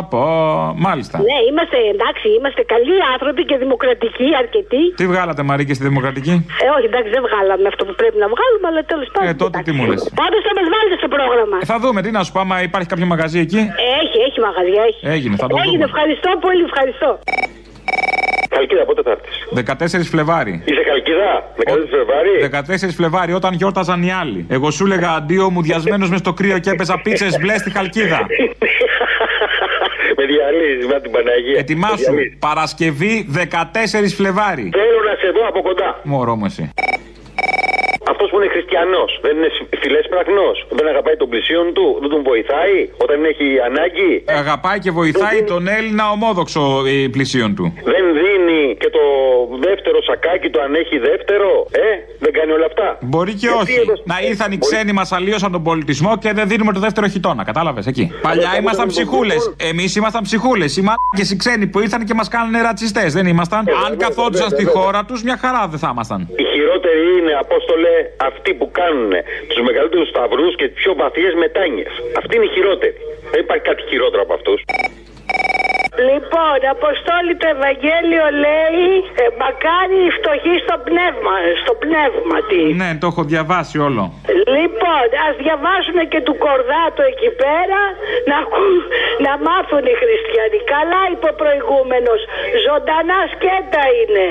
[0.01, 0.21] Απο,
[0.87, 1.17] μάλιστα.
[1.29, 4.83] Ναι, είμαστε εντάξει, είμαστε καλοί άνθρωποι και δημοκρατικοί αρκετοί.
[5.01, 6.35] Τι βγάλατε, Μαρή, και στη Δημοκρατική;
[6.65, 9.29] Ε, όχι, εντάξει, δεν βγάλαμε αυτό που πρέπει να βγάλουμε, αλλά τέλος πάντων.
[9.31, 10.01] Ε, τότε τι μου λες.
[10.23, 11.57] Πάντως θα μας βάλετε στο πρόγραμμα.
[11.73, 13.61] θα δούμε, τι να σου πω, άμα υπάρχει κάποιο μαγαζί εκεί;
[14.01, 15.03] Έχει, έχει μαγαζιά, έχει.
[15.17, 15.85] Έγινε, θα το Έγινε, δούμε.
[15.91, 17.11] ευχαριστώ πολύ, ευχαριστώ.
[18.57, 20.63] Καλκίδα, πότε θα έρθεις; 14 Φλεβάρι.
[20.65, 22.31] Είσαι Καλκίδα, 14 Φλεβάρι;
[22.91, 24.47] 14 Φλεβάρι, όταν γιόρταζαν οι άλλοι.
[24.49, 28.21] Εγώ σου έλεγα αντίο μου διασμένος μες στο κρύο και έπαιζα πίτσες μπλε στη Χαλκίδα.
[30.19, 31.53] με διαλύεις, με την Παναγία.
[31.55, 31.97] Με Ετοιμάσου.
[31.97, 32.37] διαλύεις.
[32.39, 33.39] Παρασκευή 14
[34.17, 34.71] Φλεβάρι.
[34.73, 36.01] Θέλω να σε δω από κοντά.
[36.03, 36.71] Μωρό μου εσύ.
[38.21, 39.51] Αυτός που είναι χριστιανός, δεν είναι
[39.83, 40.47] φιλέσπραχνο,
[40.79, 44.13] δεν αγαπάει τον πλησίον του, δεν τον βοηθάει όταν έχει ανάγκη.
[44.43, 46.63] Αγαπάει και βοηθάει τον Έλληνα ομόδοξο
[46.93, 47.65] ε, πλησίον του.
[47.95, 49.05] Δεν δίνει και το
[49.67, 51.49] δεύτερο σακάκι του αν έχει δεύτερο.
[51.71, 51.89] Ε,
[52.25, 52.87] δεν κάνει όλα αυτά.
[53.11, 53.81] Μπορεί και Γιατί όχι.
[53.81, 57.45] έδωσε- Να ήρθαν οι ξένοι, μας αλλίωσαν τον πολιτισμό και δεν δίνουμε το δεύτερο χιτόνα.
[57.45, 58.05] Κατάλαβες εκεί.
[58.23, 59.45] Παλιά θα ήμασταν ήταν ψυχούλες.
[59.45, 60.77] τον Εμείς ήμασταν ψυχούλες.
[60.77, 63.13] Οι μάρκε οι ξένοι που ήρθαν και μας κάνανε ρατσιστές.
[63.13, 63.63] Δεν ήμασταν.
[63.69, 64.83] Ε, Αν βέβαια, καθόντουσαν βέβαια, στη βέβαια.
[64.83, 66.21] χώρα τους, μια χαρά δεν θα ήμασταν.
[66.41, 67.95] Οι χειρότεροι είναι, Απόστολε,
[68.29, 69.13] αυτοί που κάνουν
[69.49, 71.93] τους μεγαλύτερους σταυρούς και τις πιο βαθιές μετάνιες.
[72.21, 72.97] Αυτοί είναι οι χειρότεροι.
[73.33, 74.61] Δεν υπάρχει κάτι χειρότερο από αυτούς.
[76.11, 78.85] Λοιπόν, Αποστόλη το Ευαγγέλιο λέει
[79.23, 82.61] ε, μακάρι οι φτωχοί στο πνεύμα, στο πνεύμα τι.
[82.81, 84.03] Ναι, το έχω διαβάσει όλο.
[84.57, 87.81] Λοιπόν, ας διαβάσουμε και του Κορδάτο εκεί πέρα
[88.31, 88.87] να, ακού-
[89.27, 90.59] να μάθουν οι χριστιανοί.
[90.75, 92.21] Καλά είπε ο προηγούμενος,
[92.67, 94.27] ζωντανά σκέτα είναι.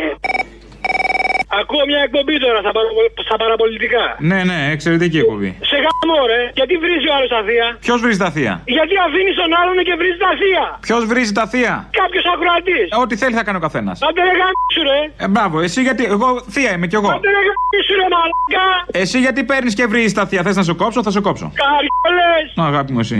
[1.61, 4.03] Ακούω μια εκπομπή τώρα στα, παραπο- στα παραπολιτικά.
[4.29, 5.51] Ναι, ναι, εξαιρετική εκπομπή.
[5.71, 6.41] Σε γάμο, ρε.
[6.59, 7.67] Γιατί βρίζει ο άλλος τα θεία.
[7.85, 8.53] Ποιος βρίζει τα θεία.
[8.77, 10.65] Γιατί αφήνεις τον άλλον και βρίζει τα θεία.
[10.87, 11.75] Ποιος βρίζει τα θεία.
[12.01, 12.87] Κάποιος ακροατής.
[13.03, 13.95] Ό,τι θέλει θα κάνει ο καθένας.
[14.07, 14.99] Άντε ρε γάμισου, ρε.
[15.25, 16.03] Ε, μπράβο, εσύ γιατί.
[16.15, 17.09] Εγώ θεία είμαι κι εγώ.
[17.15, 18.65] Άντε ρε γάμισου, ρε μαλάκα.
[19.01, 20.41] Εσύ γιατί παίρνεις και βρίζεις τα θεία.
[20.45, 21.47] Θες να σε κόψω, θα σε κόψω.
[21.63, 22.45] Καριόλες.
[22.59, 23.19] Να, αγάπη μου, εσύ.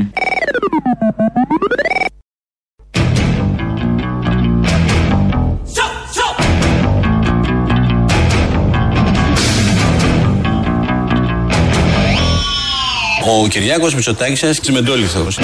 [13.29, 15.39] Ο Κυριάκος Μητσοτάκης ένας τσιμεντόλιθος.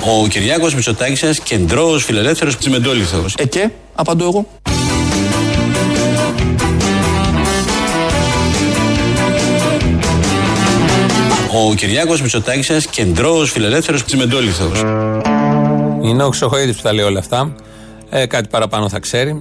[0.00, 3.34] Ο Κυριάκος Μητσοτάκης ένας κεντρός φιλελεύθερος τσιμεντόλιθος.
[3.38, 4.46] Ε και, απαντώ εγώ.
[11.70, 14.82] Ο Κυριάκος Μητσοτάκης ένας κεντρός φιλελεύθερος τσιμεντόλιθος.
[16.04, 17.54] Είναι ο Ξοχοίδης που τα λέει όλα αυτά.
[18.10, 19.38] Ε, κάτι παραπάνω θα ξέρει.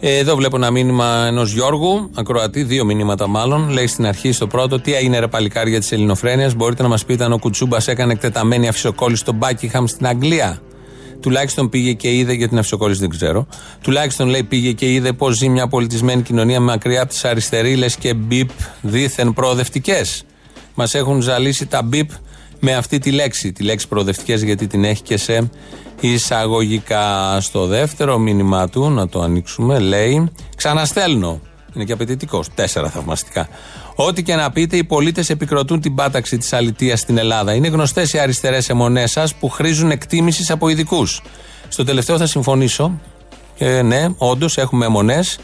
[0.00, 3.68] Ε, εδώ βλέπω ένα μήνυμα ενός Γιώργου, ακροατή, δύο μηνύματα μάλλον.
[3.68, 7.24] Λέει στην αρχή, στο πρώτο, τι έγινε ρε παλικάρια της Ελληνοφρένειας; Μπορείτε να μας πείτε
[7.24, 10.60] αν ο Κουτσούμπας έκανε εκτεταμένη αφισοκόλληση στο Μπάκιχαμ στην Αγγλία;
[11.20, 13.46] Τουλάχιστον πήγε και είδε, για την αφισοκόλληση δεν ξέρω.
[13.82, 18.14] Τουλάχιστον λέει πήγε και είδε πώς ζει μια πολιτισμένη κοινωνία μακριά από τις αριστερίλες και
[18.14, 18.50] μπιπ
[18.80, 20.24] δίθεν προοδευτικές.
[20.74, 22.10] Μας έχουν ζαλίσει τα μπιπ
[22.64, 23.52] με αυτή τη λέξη.
[23.52, 25.50] Τη λέξη προοδευτικές γιατί την έχει και σε
[26.00, 27.36] εισαγωγικά.
[27.40, 31.40] Στο δεύτερο μήνυμά του, να το ανοίξουμε, λέει Ξαναστέλνω.
[31.74, 32.44] Είναι και απαιτητικό.
[32.54, 33.48] Τέσσερα θαυμαστικά.
[33.94, 37.54] Ό,τι και να πείτε, οι πολίτες επικροτούν την πάταξη της αλητεία στην Ελλάδα.
[37.54, 41.22] Είναι γνωστές οι αριστερές αιμονές σας που χρήζουν εκτίμησης από ειδικούς.
[41.68, 43.00] Στο τελευταίο θα συμφωνήσω.
[43.54, 45.38] Και ναι, όντως έχουμε αιμονές.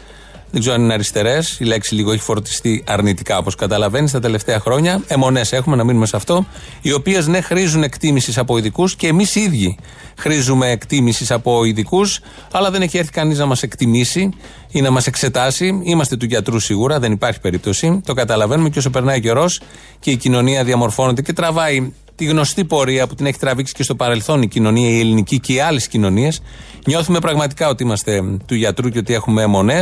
[0.51, 1.59] Δεν ξέρω αν είναι αριστερές.
[1.59, 5.03] Η λέξη λίγο έχει φορτιστεί αρνητικά, όπως καταλαβαίνεις, τα τελευταία χρόνια.
[5.07, 6.45] Αιμονέ έχουμε, να μείνουμε σε αυτό.
[6.81, 9.77] Οι οποίες ναι, χρήζουν εκτίμησης από ειδικούς και εμείς οι ίδιοι
[10.17, 12.19] χρήζουμε εκτίμησης από ειδικούς,
[12.51, 14.29] αλλά δεν έχει έρθει κανείς να μας εκτιμήσει
[14.71, 15.81] ή να μας εξετάσει.
[15.83, 18.01] Είμαστε του γιατρού σίγουρα, δεν υπάρχει περίπτωση.
[18.05, 19.61] Το καταλαβαίνουμε και όσο περνάει ο καιρός
[19.99, 23.95] και η κοινωνία διαμορφώνεται και τραβάει τη γνωστή πορεία που την έχει τραβήξει και στο
[23.95, 26.41] παρελθόν η κοινωνία, η ελληνική και οι άλλες κοινωνίες.
[26.85, 29.81] Νιώθουμε πραγματικά ότι είμαστε του γιατρού και ότι έχουμε αιμονέ.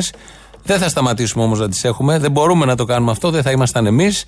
[0.63, 2.17] Δεν θα σταματήσουμε όμως να τις έχουμε.
[2.17, 3.29] Δεν μπορούμε να το κάνουμε αυτό.
[3.29, 4.25] Δεν θα ήμασταν εμείς.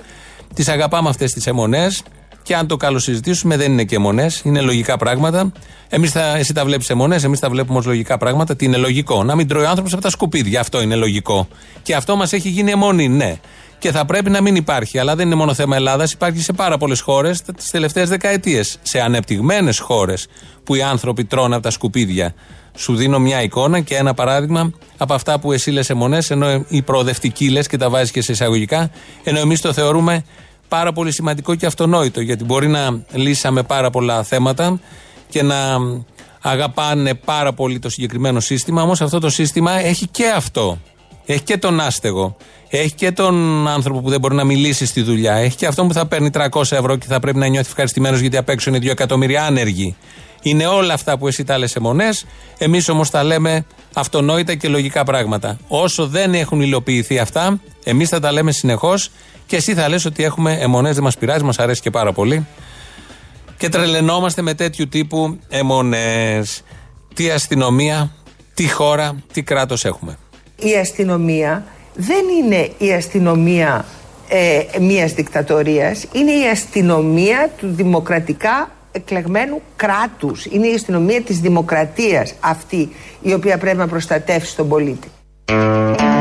[0.53, 2.03] Τις αγαπάμε αυτές τις αιμονές.
[2.43, 5.51] Και αν το καλοσυζητήσουμε, δεν είναι και αιμονές, είναι λογικά πράγματα.
[5.89, 8.55] Εμείς θα, εσύ τα βλέπεις αιμονές, εμείς τα βλέπουμε ως λογικά πράγματα.
[8.55, 9.23] Τι είναι λογικό.
[9.23, 10.59] Να μην τρώει ο άνθρωπος από τα σκουπίδια.
[10.59, 11.47] Αυτό είναι λογικό.
[11.81, 13.35] Και αυτό μας έχει γίνει αιμονή, ναι.
[13.79, 14.99] Και θα πρέπει να μην υπάρχει.
[14.99, 16.11] Αλλά δεν είναι μόνο θέμα Ελλάδας.
[16.11, 18.77] Υπάρχει σε πάρα πολλές χώρες τις τελευταίες δεκαετίες.
[18.81, 20.27] Σε ανεπτυγμένες χώρες
[20.63, 22.33] που οι άνθρωποι τρώνε από τα σκουπίδια.
[22.75, 26.81] Σου δίνω μια εικόνα και ένα παράδειγμα από αυτά που εσύ λες αιμονές, ενώ οι
[26.81, 28.91] προοδευτικοί λες και τα βάζεις και σε εισαγωγικά,
[29.23, 30.23] ενώ εμείς το θεωρούμε
[30.67, 32.21] πάρα πολύ σημαντικό και αυτονόητο.
[32.21, 34.79] Γιατί μπορεί να λύσαμε πάρα πολλά θέματα
[35.29, 35.55] και να
[36.41, 38.81] αγαπάνε πάρα πολύ το συγκεκριμένο σύστημα.
[38.81, 40.77] Όμως αυτό το σύστημα έχει και αυτό.
[41.25, 42.37] Έχει και τον άστεγο.
[42.69, 45.33] Έχει και τον άνθρωπο που δεν μπορεί να μιλήσει στη δουλειά.
[45.33, 48.37] Έχει και αυτόν που θα παίρνει 300 ευρώ και θα πρέπει να νιώθει ευχαριστημένος γιατί
[48.37, 49.95] απ' έξω είναι 2 εκατομμύρια άνεργοι.
[50.41, 52.25] Είναι όλα αυτά που εσύ τα λες αιμονές.
[52.57, 55.57] Εμείς όμως τα λέμε αυτονόητα και λογικά πράγματα.
[55.67, 59.11] Όσο δεν έχουν υλοποιηθεί αυτά, εμείς θα τα λέμε συνεχώς
[59.45, 62.47] και εσύ θα λες ότι έχουμε αιμονές, δεν μας πειράζει, μας αρέσει και πάρα πολύ.
[63.57, 66.63] Και τρελαινόμαστε με τέτοιου τύπου αιμονές.
[67.13, 68.11] Τι αστυνομία,
[68.53, 70.17] τι χώρα, τι κράτος έχουμε.
[70.55, 71.65] Η αστυνομία
[71.95, 73.85] δεν είναι η αστυνομία
[74.27, 80.45] ε, μιας δικτατορίας, είναι η αστυνομία του δημοκρατικά εκλεγμένου κράτους.
[80.45, 82.89] Είναι η αστυνομία της δημοκρατίας αυτή
[83.21, 85.07] η οποία πρέπει να προστατεύσει τον πολίτη.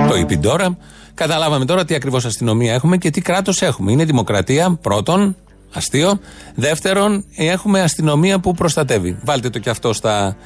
[0.08, 0.76] Το είπε τώρα.
[1.14, 3.92] Καταλάβαμε τώρα τι ακριβώς αστυνομία έχουμε και τι κράτος έχουμε.
[3.92, 5.36] Είναι δημοκρατία πρώτον,
[5.72, 6.18] αστείο.
[6.54, 9.18] Δεύτερον, έχουμε αστυνομία που προστατεύει.
[9.24, 10.36] Βάλτε το και αυτό στα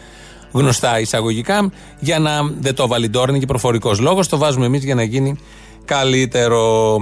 [0.53, 1.73] γνωστά εισαγωγικά.
[1.99, 4.29] Για να δεν το βάλει τώρα, είναι και προφορικός λόγος.
[4.29, 5.37] Το βάζουμε εμείς για να γίνει
[5.85, 6.97] καλύτερο.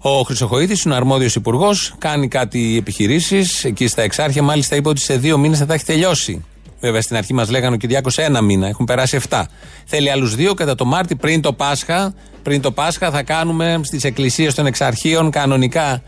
[0.00, 4.42] Ο Χρυσοχοίδης είναι ο αρμόδιος υπουργός, κάνει κάτι επιχειρήσεις εκεί στα εξάρχεια.
[4.42, 6.44] Μάλιστα είπε ότι σε δύο μήνες θα τα έχει τελειώσει.
[6.80, 9.42] Βέβαια στην αρχή μας λέγανε ο Κυριάκος ένα μήνα, έχουν περάσει 7.
[9.84, 12.14] Θέλει άλλους δύο κατά το Μάρτι πριν το Πάσχα.
[12.42, 16.02] Πριν το Πάσχα θα κάνουμε στις εκκλησίες των εξαρχείων κανονικά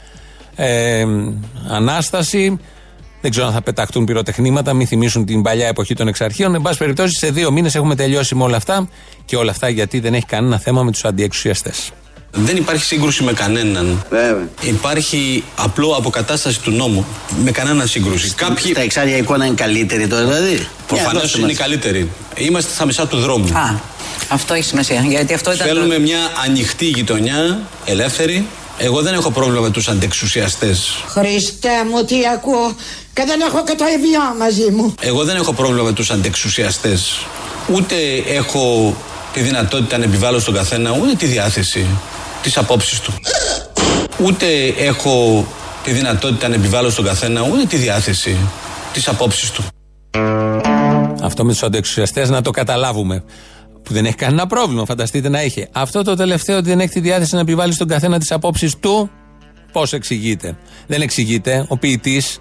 [0.56, 1.06] ε,
[1.68, 2.58] ανάσταση.
[3.20, 6.54] Δεν ξέρω αν θα πεταχτούν πυροτεχνήματα, μην θυμίσουν την παλιά εποχή των εξαρχείων.
[6.54, 8.88] Εν πάση περιπτώσει, σε δύο μήνες έχουμε τελειώσει με όλα αυτά.
[9.24, 11.92] Και όλα αυτά γιατί δεν έχει κανένα θέμα με τους αντιεξουσιαστές.
[12.32, 14.04] Δεν υπάρχει σύγκρουση με κανέναν.
[14.10, 14.48] Βέβαια.
[14.60, 17.06] Υπάρχει απλό αποκατάσταση του νόμου.
[17.44, 18.34] Με κανένα σύγκρουση.
[18.34, 18.72] Κάποιοι...
[18.72, 20.68] Τα εξάρια εικόνα είναι καλύτερη τώρα, δηλαδή.
[20.86, 21.56] Προφανώς Για, δώστε είναι μας.
[21.56, 22.10] καλύτερη.
[22.36, 23.56] Είμαστε στα μισά του δρόμου.
[23.56, 23.80] Α,
[24.28, 25.00] αυτό έχει σημασία.
[25.08, 25.66] Γιατί αυτό ήταν.
[25.66, 26.00] Θέλουμε το...
[26.00, 28.46] μια ανοιχτή γειτονιά, ελεύθερη.
[28.78, 31.04] Εγώ δεν έχω πρόβλημα με τους αντεξουσιαστές.
[31.06, 32.76] Χριστέ μου, τι ακούω
[33.14, 34.94] και δεν έχω και το ευγιό μαζί μου.
[35.00, 37.18] Εγώ δεν έχω πρόβλημα με τους αντεξουσιαστές.
[37.72, 37.94] Ούτε
[38.26, 38.96] έχω
[39.32, 41.86] τη δυνατότητα να επιβάλλω στον καθένα ούτε τη διάθεση
[42.42, 43.12] τη απόψη του.
[44.24, 45.46] Ούτε έχω
[45.84, 48.36] τη δυνατότητα να επιβάλλω στον καθένα ούτε τη διάθεση
[48.92, 49.64] της απόψης του.
[51.22, 53.24] Αυτό με τους αντεξουσιαστέ να το καταλάβουμε.
[53.82, 55.66] Που δεν έχει κανένα πρόβλημα, φανταστείτε να έχει.
[55.72, 59.10] Αυτό το τελευταίο ότι δεν έχει τη διάθεση να επιβάλλει στον καθένα τις απόψεις του,
[59.72, 61.64] πώς εξηγείται; Δεν εξηγείται.
[61.68, 62.38] Ο ποιητής,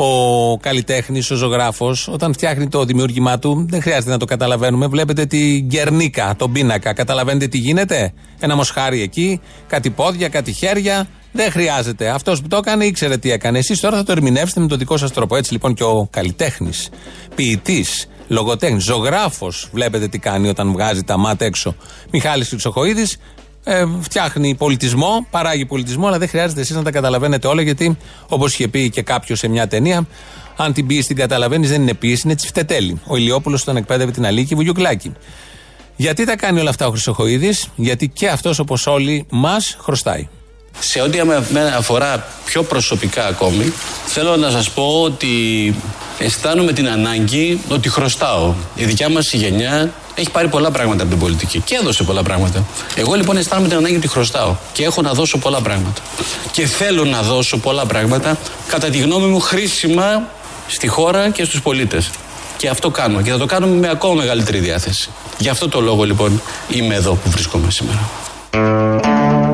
[0.00, 4.86] ο καλλιτέχνης, ο ζωγράφος, όταν φτιάχνει το δημιούργημά του, δεν χρειάζεται να το καταλαβαίνουμε.
[4.86, 6.92] Βλέπετε την γκερνίκα, τον πίνακα.
[6.92, 11.08] Καταλαβαίνετε τι γίνεται; Ένα μοσχάρι εκεί, κάτι πόδια, κάτι χέρια.
[11.32, 12.08] Δεν χρειάζεται.
[12.08, 13.58] Αυτός που το έκανε ήξερε τι έκανε.
[13.58, 15.36] Εσείς τώρα θα το ερμηνεύσετε με τον δικό σας τρόπο.
[15.36, 16.88] Έτσι λοιπόν και ο καλλιτέχνης,
[17.34, 21.74] ποιητής, λογοτέχνης, ζωγράφος, βλέπετε τι κάνει όταν βγάζει τα μάτια έξω.
[22.10, 23.16] Μιχάλης Χρυσοχοίδης,
[23.70, 27.96] ε, φτιάχνει πολιτισμό, παράγει πολιτισμό, αλλά δεν χρειάζεται εσείς να τα καταλαβαίνετε όλα, γιατί
[28.28, 30.06] όπως είχε πει και κάποιος σε μια ταινία,
[30.56, 33.00] αν την πίεση την καταλαβαίνεις, δεν είναι πίεση, είναι τσιφτετέλη.
[33.06, 35.12] Ο Ηλιόπουλος τον εκπαίδευε την Αλίκη Βουγιουκλάκη.
[35.96, 40.28] Γιατί τα κάνει όλα αυτά ο Χρυσοχοίδης, γιατί και αυτός όπως όλοι μας χρωστάει.
[40.78, 43.72] Σε ό,τι με με αφορά πιο προσωπικά ακόμη,
[44.06, 45.28] θέλω να σας πω ότι
[46.18, 48.54] αισθάνομαι την ανάγκη ότι χρωστάω.
[48.74, 52.22] Η δικιά μας η γενιά έχει πάρει πολλά πράγματα από την πολιτική και έδωσε πολλά
[52.22, 52.64] πράγματα.
[52.94, 56.00] Εγώ λοιπόν αισθάνομαι την ανάγκη ότι χρωστάω και έχω να δώσω πολλά πράγματα.
[56.50, 58.38] Και θέλω να δώσω πολλά πράγματα,
[58.68, 60.28] κατά τη γνώμη μου, χρήσιμα
[60.66, 62.10] στη χώρα και στους πολίτες.
[62.56, 65.10] Και αυτό κάνω και θα το κάνω με ακόμα μεγαλύτερη διάθεση.
[65.38, 68.08] Γι' αυτό το λόγο λοιπόν είμαι εδώ που βρίσκομαι σήμερα.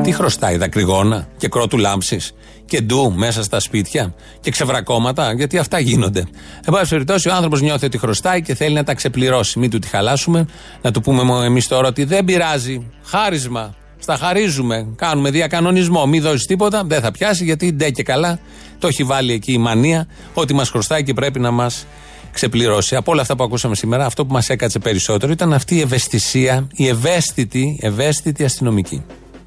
[0.05, 2.33] Τι χρωστάει, δακρυγόνα και κρότου λάμψης
[2.65, 6.19] και ντου μέσα στα σπίτια και ξεβρακώματα, γιατί αυτά γίνονται.
[6.65, 9.59] Εν πάση περιπτώσει, ο άνθρωπος νιώθει ότι χρωστάει και θέλει να τα ξεπληρώσει.
[9.59, 10.45] Μην του τη χαλάσουμε.
[10.81, 12.91] Να του πούμε εμείς τώρα ότι δεν πειράζει.
[13.03, 13.75] Χάρισμα.
[13.99, 14.87] Στα χαρίζουμε.
[14.95, 16.05] Κάνουμε διακανονισμό.
[16.05, 18.39] Μην δώσεις τίποτα, δεν θα πιάσει γιατί ντε και καλά
[18.79, 21.85] το έχει βάλει εκεί η μανία ότι μας χρωστάει και πρέπει να μας
[22.31, 22.95] ξεπληρώσει.
[22.95, 26.67] Από όλα αυτά που ακούσαμε σήμερα, αυτό που μας έκατσε περισσότερο ήταν αυτή η ευαισθησία,
[26.75, 29.03] η ευαίσθητη, ευαίσθητη αστυνομική.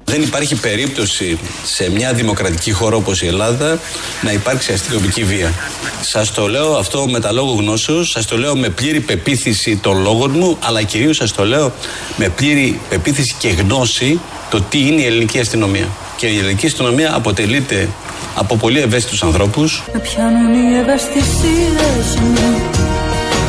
[0.09, 3.79] Δεν υπάρχει περίπτωση σε μια δημοκρατική χώρα όπως η Ελλάδα
[4.21, 5.53] να υπάρξει αστυνομική βία.
[6.01, 10.01] Σας το λέω αυτό με τα λόγω γνώσεως, σας το λέω με πλήρη πεποίθηση των
[10.01, 11.71] λόγων μου, αλλά κυρίως σας το λέω
[12.17, 15.87] με πλήρη πεποίθηση και γνώση το τι είναι η ελληνική αστυνομία.
[16.15, 17.89] Και η ελληνική αστυνομία αποτελείται
[18.35, 22.61] από πολύ ευαίσθητους ανθρώπους Με πιάνουν οι ευαισθησίες μου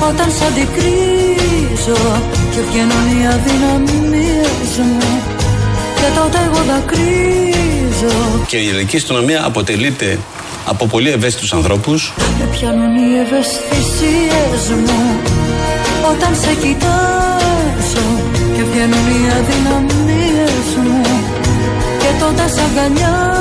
[0.09, 5.40] Όταν σ' αντικρίζω Και βγαίνουν οι αδυναμίες μου
[6.01, 8.45] Και τότε εγώ δακρύζω.
[8.47, 10.19] Και η ελληνική αστυνομία αποτελείται
[10.67, 12.13] από πολύ ευαίσθητους ανθρώπους.
[12.39, 15.01] Με πιάνουν οι ευαισθησίες μου.
[16.11, 18.07] Όταν σε κοιτάζω
[18.55, 21.03] Και βγαίνουν οι αδυναμίες μου.
[21.99, 23.40] Και τότε σ' αγκαλιάζω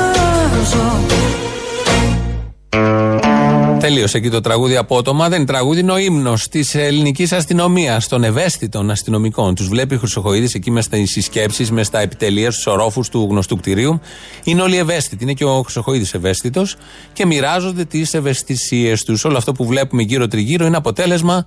[3.80, 5.28] Τελείωσε εκεί το τραγούδι απότομα.
[5.28, 9.54] Δεν είναι τραγούδι, είναι ο ύμνος της ελληνικής αστυνομίας, των ευαίσθητων αστυνομικών.
[9.54, 13.56] Τους βλέπει ο Χρυσοχοίδης εκεί μες στις συσκέψεις, μες στα επιτελεία, στους ορόφους του γνωστού
[13.56, 14.00] κτηρίου.
[14.44, 15.24] Είναι όλοι ευαίσθητοι.
[15.24, 16.76] Είναι και ο Χρυσοχοίδης ευαίσθητος
[17.12, 19.24] και μοιράζονται τις ευαισθησίες τους.
[19.24, 21.46] Όλο αυτό που βλέπουμε γύρω-τριγύρω είναι αποτέλεσμα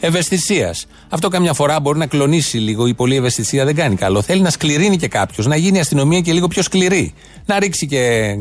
[0.00, 0.86] ευαισθησίας.
[1.08, 2.86] Αυτό καμιά φορά μπορεί να κλονίσει λίγο.
[2.86, 4.22] Η πολλή ευαισθησία δεν κάνει καλό.
[4.22, 7.14] Θέλει να σκληρύνει και κάποιος, να γίνει η αστυνομία και λίγο πιο σκληρή.
[7.46, 8.34] Να ρίξει και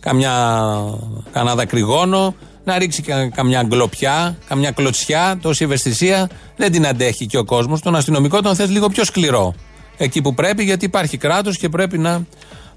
[0.00, 0.32] καμιά,
[1.32, 2.34] κανένα δακρυγόνο,
[2.64, 5.38] να ρίξει κα- καμιά γκλοπιά, καμιά κλωτσιά.
[5.42, 7.80] Τόση ευαισθησία δεν την αντέχει και ο κόσμος.
[7.80, 9.54] Τον αστυνομικό τον θες λίγο πιο σκληρό.
[9.96, 12.22] Εκεί που πρέπει, γιατί υπάρχει κράτος και πρέπει να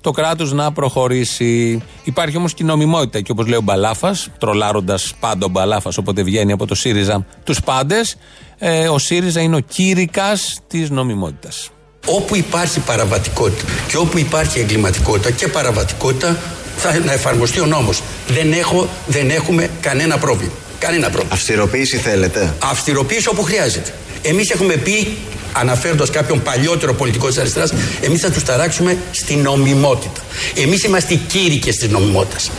[0.02, 1.82] το κράτος να προχωρήσει.
[2.04, 3.22] Υπάρχει όμως και η νομιμότητα.
[3.22, 7.62] Και όπως λέει ο Μπαλάφας, τρολάροντας πάντα ο Μπαλάφας όποτε βγαίνει από το ΣΥΡΙΖΑ τους
[7.62, 8.16] πάντες,
[8.58, 11.70] ε, ο ΣΥΡΙΖΑ είναι ο κήρυκας της νομιμότητας.
[12.08, 16.38] Όπου υπάρχει παραβατικότητα και όπου υπάρχει εγκληματικότητα και παραβατικότητα
[16.78, 18.02] θα να εφαρμοστεί ο νόμος.
[18.28, 20.52] Δεν, έχω, δεν έχουμε κανένα πρόβλημα.
[20.80, 21.34] Κανένα πρόβλημα.
[21.34, 23.94] Αυστηροποίηση θέλετε; Αυστηροποίηση όπου χρειάζεται.
[24.22, 25.18] Εμείς έχουμε πει,
[25.54, 30.22] αναφέροντας κάποιον παλιότερο πολιτικό της αριστεράς, εμείς θα τους ταράξουμε στην νομιμότητα.
[30.56, 32.52] Εμείς είμαστε οι κήρυκες της νομιμότητας.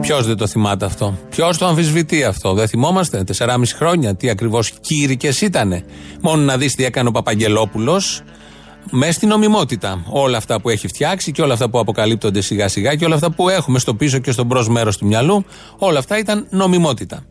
[0.00, 4.72] Ποιος δεν το θυμάται αυτό; Ποιος το αμφισβητεί αυτό; Δεν θυμόμαστε; 4,5 χρόνια τι ακριβώς
[4.80, 5.84] κήρυκε ήταν.
[6.20, 8.22] Μόνο να δεις τι έκανε ο Παπαγγελόπουλος
[8.90, 10.02] μες στην νομιμότητα.
[10.08, 13.30] Όλα αυτά που έχει φτιάξει και όλα αυτά που αποκαλύπτονται σιγά σιγά και όλα αυτά
[13.30, 15.44] που έχουμε στο πίσω και στο μπρος μέρος του μυαλού,
[15.78, 17.24] όλα αυτά ήταν νομιμότητα.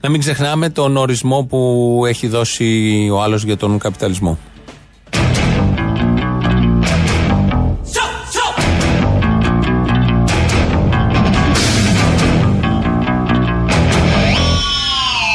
[0.00, 4.38] Να μην ξεχνάμε τον ορισμό που έχει δώσει ο άλλος για τον καπιταλισμό.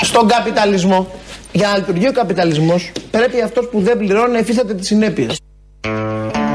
[0.02, 1.08] Στον καπιταλισμό,
[1.52, 5.38] για να λειτουργεί ο καπιταλισμός, πρέπει αυτός που δεν πληρώνει να υφίσταται τις συνέπειες.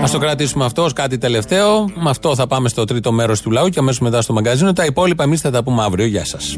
[0.05, 1.85] Α το κρατήσουμε αυτό ως κάτι τελευταίο.
[1.95, 4.73] Με αυτό θα πάμε στο τρίτο μέρος του λαού και αμέσως μετά στο μαγκαζίνο.
[4.73, 6.07] Τα υπόλοιπα εμείς θα τα πούμε αύριο.
[6.07, 6.57] Γεια σας.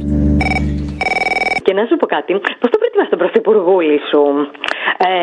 [1.64, 4.22] Και να σου πω κάτι, πώς το προτιμά τον πρωθυπουργούλη σου,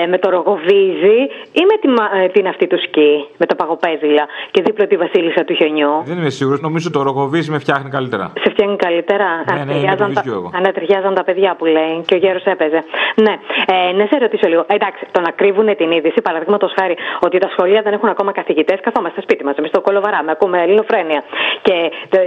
[0.03, 1.17] ε, με το ρογοβίζι
[1.51, 4.95] ή με τη, μα- ε, την αυτή του σκι, με τα παγοπέδιλα και δίπλα τη
[4.97, 5.91] βασίλισσα του χιονιού.
[6.05, 8.31] Δεν είμαι σίγουρος, νομίζω το ρογοβίζι με φτιάχνει καλύτερα.
[8.43, 9.27] Σε φτιάχνει καλύτερα.
[9.35, 10.49] Ναι, ναι, Αναταιριάζαν είναι το βυζιό εγώ.
[10.51, 12.83] τα, αναταιριάζαν τα παιδιά που λέει και ο γέρος έπαιζε.
[13.15, 13.33] Ναι,
[13.73, 14.63] ε, να σε ρωτήσω λίγο.
[14.67, 18.79] Εντάξει, το να κρύβουν την είδηση, παραδείγματος χάρη ότι τα σχολεία δεν έχουν ακόμα καθηγητές,
[18.81, 21.23] καθόμαστε σπίτι μας, εμείς στο κολοβαράμε, ακούμε ελληνοφρένεια.
[21.61, 21.75] Και
[22.09, 22.19] ε,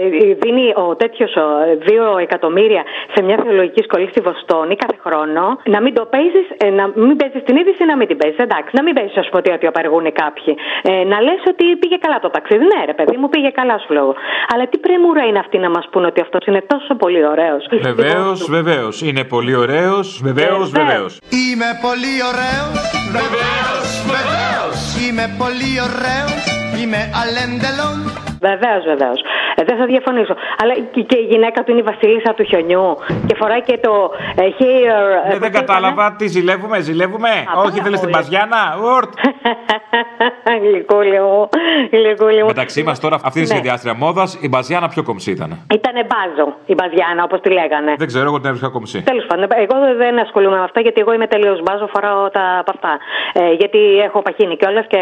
[0.42, 2.82] δίνει ο τέτοιος 2 εκατομμύρια
[3.14, 5.45] σε μια θεολογική σχολή στη Βοστόνη κάθε χρόνο.
[5.74, 6.46] Να μην το παίζεις,
[6.78, 8.38] να μην παίζεις την είδηση, να μην την παίζεις.
[8.46, 10.50] Εντάξει, να μην παίζεις, ας πούμε, ότι- ότι απεργούν κάποιοι.
[10.90, 12.64] Ε, να λες ότι πήγε καλά το ταξίδι.
[12.72, 14.12] Ναι, ρε παιδί μου, πήγε καλά σου λόγο.
[14.52, 17.62] Αλλά τι πρεμούρα είναι αυτή να μας πούνε ότι αυτός είναι τόσο πολύ ωραίος.
[17.88, 18.94] Βεβαίως, βεβαίως.
[19.08, 20.06] Είναι πολύ ωραίος.
[20.28, 21.12] Βεβαίως, βεβαίως.
[21.44, 22.74] Είμαι πολύ ωραίος
[23.18, 24.76] Βεβαίως, βεβαίως
[25.08, 27.96] Είμαι πολύ ωραίος Είμαι αλέντελον
[28.40, 29.20] Βεβαίως, βεβαίως.
[29.54, 30.34] Ε, δεν θα διαφωνήσω.
[30.62, 32.96] Αλλά και, και η γυναίκα του είναι η Βασίλισσα του χιονιού
[33.26, 35.30] και φοράει και το ε, hair.
[35.30, 36.12] ε, Ε, δεν κατάλαβα.
[36.18, 37.28] Τι ζηλεύουμε, ζηλεύουμε;
[37.66, 38.62] Όχι, θέλεις την Παζιάνα.
[38.84, 39.12] Ουρτ.
[40.64, 41.48] Γλυκούλη μου.
[41.90, 42.46] Γλυκούλη μου.
[42.46, 43.54] Μεταξύ μας τώρα, αυτή είναι η Ναι.
[43.56, 44.38] σχεδιάστρια μόδας.
[44.40, 45.50] Η Μπαζιάνα πιο κομψή ήταν.
[45.74, 47.94] Ήτανε μπάζο η Μπαζιάνα, όπως τη λέγανε.
[47.98, 49.02] Δεν ξέρω, εγώ την έβρισκα κομψή.
[49.02, 52.70] Τέλος πάντων, εγώ δεν ασχολούμαι με αυτά γιατί εγώ είμαι τελείως μπάζο, φοράω τα από
[52.74, 52.92] αυτά.
[53.32, 55.00] Ε, γιατί έχω παχύνει κιόλας και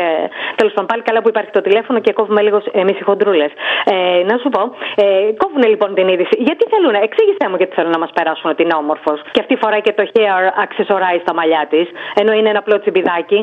[0.57, 3.52] τέλος πάντων πάλι καλά που υπάρχει το τηλέφωνο και κόβουμε λίγος εμεί οι χοντρούλες.
[3.84, 4.62] Ε, να σου πω,
[5.02, 5.05] ε,
[5.42, 6.36] κόβουν λοιπόν την είδηση.
[6.48, 9.18] Γιατί θέλουν, εξήγησέ μου γιατί θέλουν να μας περάσουν ότι είναι όμορφος.
[9.32, 11.86] Και αυτή φοράει και το hair accessorize στα μαλλιά της,
[12.20, 13.38] ενώ είναι ένα απλό τσιμπιδάκι.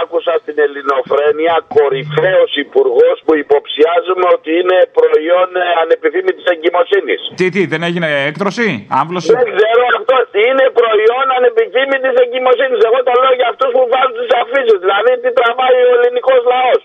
[0.00, 7.20] Άκουσα στην ελληνοφρένεια κορυφαίος υπουργός που υποψιάζουμε ότι είναι προϊόν ε, ανεπιθύμητης εγκυμοσύνης.
[7.38, 8.68] Τι, τι, δεν έγινε έκτρωση,
[9.00, 10.16] άμβλωση; Δεν ξέρω αυτό
[10.46, 12.80] είναι προϊόν ανεπιθύμητης εγκυμοσύνης.
[12.88, 14.78] Εγώ το λέω για αυτούς που βάζουν τις αφήσεις.
[14.84, 16.80] Δηλαδή τι τραβάει ο ελληνικός λαός.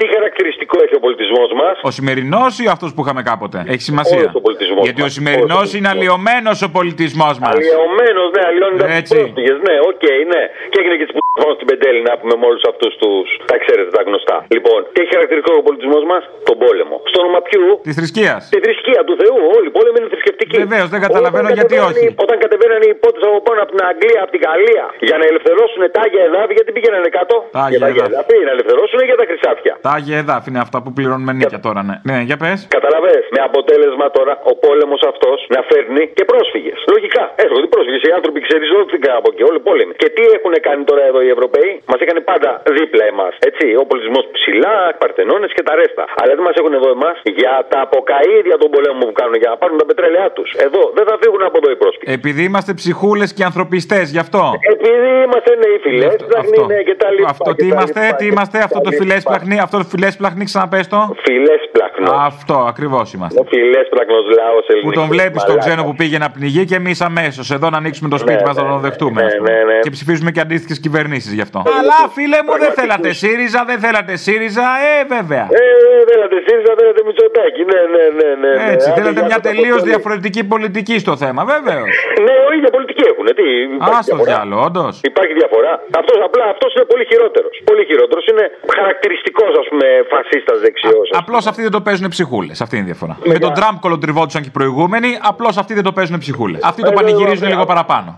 [0.00, 4.18] Τι χαρακτηριστικό έχει ο πολιτισμός μας; Ο σημερινός ή αυτός που είχαμε κάποτε; Έχει σημασία.
[4.24, 5.12] Όλος ο πολιτισμός Γιατί ο μας.
[5.18, 7.54] σημερινός Όλος ο είναι αλλοιωμένος ο πολιτισμός μας.
[7.58, 9.12] Αλλιωμένο, ναι, αλλιώνεται από Έτσι.
[9.14, 9.52] του πρόσφυγε.
[9.68, 10.42] Ναι, οκ, ναι.
[10.70, 11.22] Και έγινε και τις που
[11.58, 13.26] στην Πεντέλη να πούμε με όλους αυτούς τους.
[13.50, 14.36] Τα ξέρετε, τα γνωστά.
[14.56, 16.96] Λοιπόν, τι έχει χαρακτηριστικό ο πολιτισμός μας, τον πόλεμο.
[17.10, 18.40] Στο όνομα ποιου; Της θρησκείας.
[18.54, 19.36] Τη θρησκεία του Θεού.
[19.56, 20.56] Όλοι οι πόλεμοι είναι θρησκευτικοί.
[20.66, 22.24] Βεβαίως, δεν καταλαβαίνω Όταν γιατί κατεβαίνανε- όχι.
[22.24, 25.80] Όταν κατεβαίναν οι υπότε από πάνω από την Αγγλία, από την Γαλλία, για να ελευθερώσουν
[25.94, 28.14] τα Άγια Εδάφη, γιατί πήγαιναν κάτω; Τα για Άγια τα Άγια Εδάφη.
[28.14, 29.74] Εδάφη, να ελευθερώσουν για τα χρυσάφια.
[29.86, 31.96] Τα Άγια εδάφη είναι αυτά που πληρώνουν με νίκια τώρα, ναι.
[32.10, 32.58] Ναι, για πες.
[32.78, 33.16] Καταλαβέ.
[33.36, 36.78] Με αποτέλεσμα τώρα ο πόλεμος αυτός να φέρνει και πρόσφυγες.
[36.94, 37.24] Λογικά.
[37.44, 38.02] Έρχονται πρόσφυγες.
[38.08, 39.42] Οι άνθρωποι ξεριζώθηκαν από εκεί.
[39.50, 39.92] Όλοι πόλεμοι.
[40.02, 43.32] Και τι έχουν κάνει τώρα εδώ οι Ευρωπαίοι; Μας είχαν πάντα δίπλα εμάς.
[43.48, 43.64] Έτσι.
[43.82, 46.04] Ο πολιτισμός ψηλά, παρτενώνες και τα ρέστα.
[46.20, 49.56] Αλλά δεν μας έχουν εδώ εμάς για τα αποκαίδια των πολέμων που κάνουν για να
[49.60, 50.48] πάρουν τα πετρέλαιά τους.
[50.66, 52.14] Εδώ δεν θα φύγουν από εδώ οι πρόσφυγες.
[52.18, 54.42] Επειδή είμαστε ψυχούλες και ανθρωπιστές, γι' αυτό.
[54.74, 57.28] Επειδή είμαστε νέοι φιλέ, ψάχνει ναι, και τα λοιπά.
[57.34, 59.02] Αυτό και τι τα είμαστε, λοιπά, τι και είμαστε, τα αυτό το λοιπά.
[59.02, 61.14] φιλέ πλαχνί, αυτό το φιλές πλαχνί, ξαναπες το.
[61.24, 62.12] Φιλές πλαχνό.
[62.24, 63.40] Αυτό ακριβώς είμαστε.
[63.40, 64.88] Ο φιλές πλαχνός λαός ελληνικό.
[64.90, 68.08] Που τον βλέπεις τον ξένο που πήγε να πνιγεί και εμείς αμέσως εδώ να ανοίξουμε
[68.08, 69.20] το σπίτι Ναι, μας να ναι, τον δεχτούμε.
[69.20, 69.50] ναι, ας πούμε.
[69.50, 69.78] ναι, ναι.
[69.78, 71.58] Και ψηφίζουμε και αντίστοιχες κυβερνήσεις γι' αυτό.
[71.78, 75.44] Αλλά φίλε μου δεν θέλατε ΣΥΡΙΖΑ, δεν θέλατε ΣΥΡΙΖΑ, ε βέβαια.
[75.50, 75.62] Ε,
[76.10, 77.62] θέλατε ΣΥΡΙΖΑ, θέλατε Μητσοτάκη.
[77.72, 78.28] Ναι, ναι, ναι.
[78.42, 78.72] ναι, ναι.
[78.72, 79.90] Έτσι, Άντε, θέλατε για μια το τελείως Αποστόλη.
[79.92, 81.84] διαφορετική πολιτική στο θέμα, βέβαιο.
[82.26, 82.93] Ναι, ο ίδιο πολιτική
[83.30, 83.36] έχουν.
[83.40, 83.46] Τι,
[83.78, 84.30] υπάρχει Α το διαφορά.
[84.32, 84.94] διάλογο, όντως.
[85.12, 85.72] Υπάρχει διαφορά.
[86.00, 87.54] Αυτός απλά αυτός είναι πολύ χειρότερος.
[87.70, 88.24] Πολύ χειρότερος.
[88.30, 88.44] Είναι
[88.76, 91.06] χαρακτηριστικός, ας πούμε, φασίστας δεξιός.
[91.22, 92.56] Απλώς αυτοί δεν το παίζουν ψυχούλες.
[92.64, 93.14] Αυτή είναι η διαφορά.
[93.32, 96.60] Με τον Τραμπ κολοτριβόντουσαν και οι προηγούμενοι, απλώς αυτοί δεν το παίζουν ψυχούλες.
[96.70, 97.48] Αυτοί το Ε, πανηγυρίζουν βέβαια.
[97.54, 98.10] λίγο παραπάνω.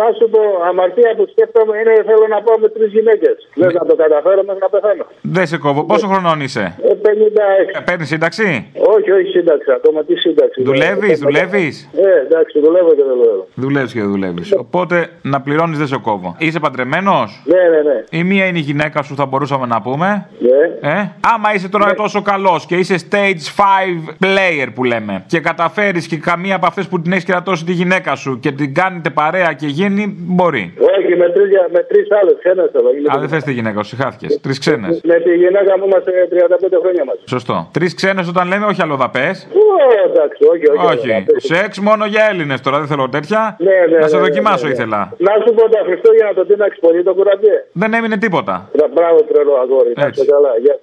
[0.00, 3.36] Να σου πω, αμαρτία που σκέφτομαι είναι θέλω να πάω με τρεις γυναίκες.
[3.54, 5.04] Δεν θα το καταφέρω μέχρι να πεθάνω.
[5.36, 5.80] Δεν σε κόβω.
[5.84, 7.82] Πόσο χρονών είσαι; Ε, 56.
[7.88, 8.46] Παίρνεις σύνταξη;
[8.94, 10.04] Όχι, όχι σύνταξη ακόμα.
[10.04, 10.62] Τι σύνταξη.
[10.62, 13.46] Δουλεύεις, Ε, δουλεύεις; Ε, εντάξει, δουλεύω και δεν δουλεύω.
[13.54, 14.52] Δουλεύεις και δεν δουλεύεις.
[14.58, 16.36] Οπότε να πληρώνεις δεν σε κόβω.
[16.38, 18.04] Είσαι παντρεμένος; Ναι, ναι, ναι.
[18.10, 20.28] Η μία είναι η γυναίκα σου, θα μπορούσαμε να πούμε.
[20.38, 20.90] Ναι.
[20.90, 26.06] Ε; Άμα είσαι τώρα τόσο καλός και είσαι stage 5 player που λέμε και καταφέρεις
[26.06, 29.52] και καμία από αυτές που την έχεις κρατώσει τη γυναίκα σου και την κάνετε παρέα
[29.52, 30.64] και γίνει, μπορεί.
[30.96, 32.88] Όχι, με τρεις με τρεις άλλε ξένε θέλω.
[33.12, 34.26] Α, δεν θες τη γυναίκα σου, χάθηκε.
[34.44, 35.00] Τρεις ξένες.
[35.04, 37.22] Με τη γυναίκα μου είμαστε 35 χρόνια μαζί.
[37.28, 37.68] Σωστό.
[37.72, 39.48] Τρεις ξένες όταν λέμε, όχι αλλοδαπές.
[39.52, 39.64] Ω,
[40.08, 40.86] εντάξει, όχι, όχι.
[40.92, 41.24] Όχι.
[41.36, 43.56] Σεξ μόνο για Έλληνες τώρα, δεν θέλω τέτοια.
[43.58, 44.74] Ναι, ναι, να σε ναι, ναι, δοκιμάσω ναι, ναι.
[44.74, 45.00] ήθελα.
[45.18, 47.56] Να σου πω τα Χριστούγεννα το τίναξε πολύ το κουραμπιέ.
[47.72, 48.70] Δεν έμεινε τίποτα.
[48.94, 49.92] Μπράβο, τρελό αγόρι.
[49.96, 50.52] Να είσαι καλά.
[50.64, 50.76] Γεια.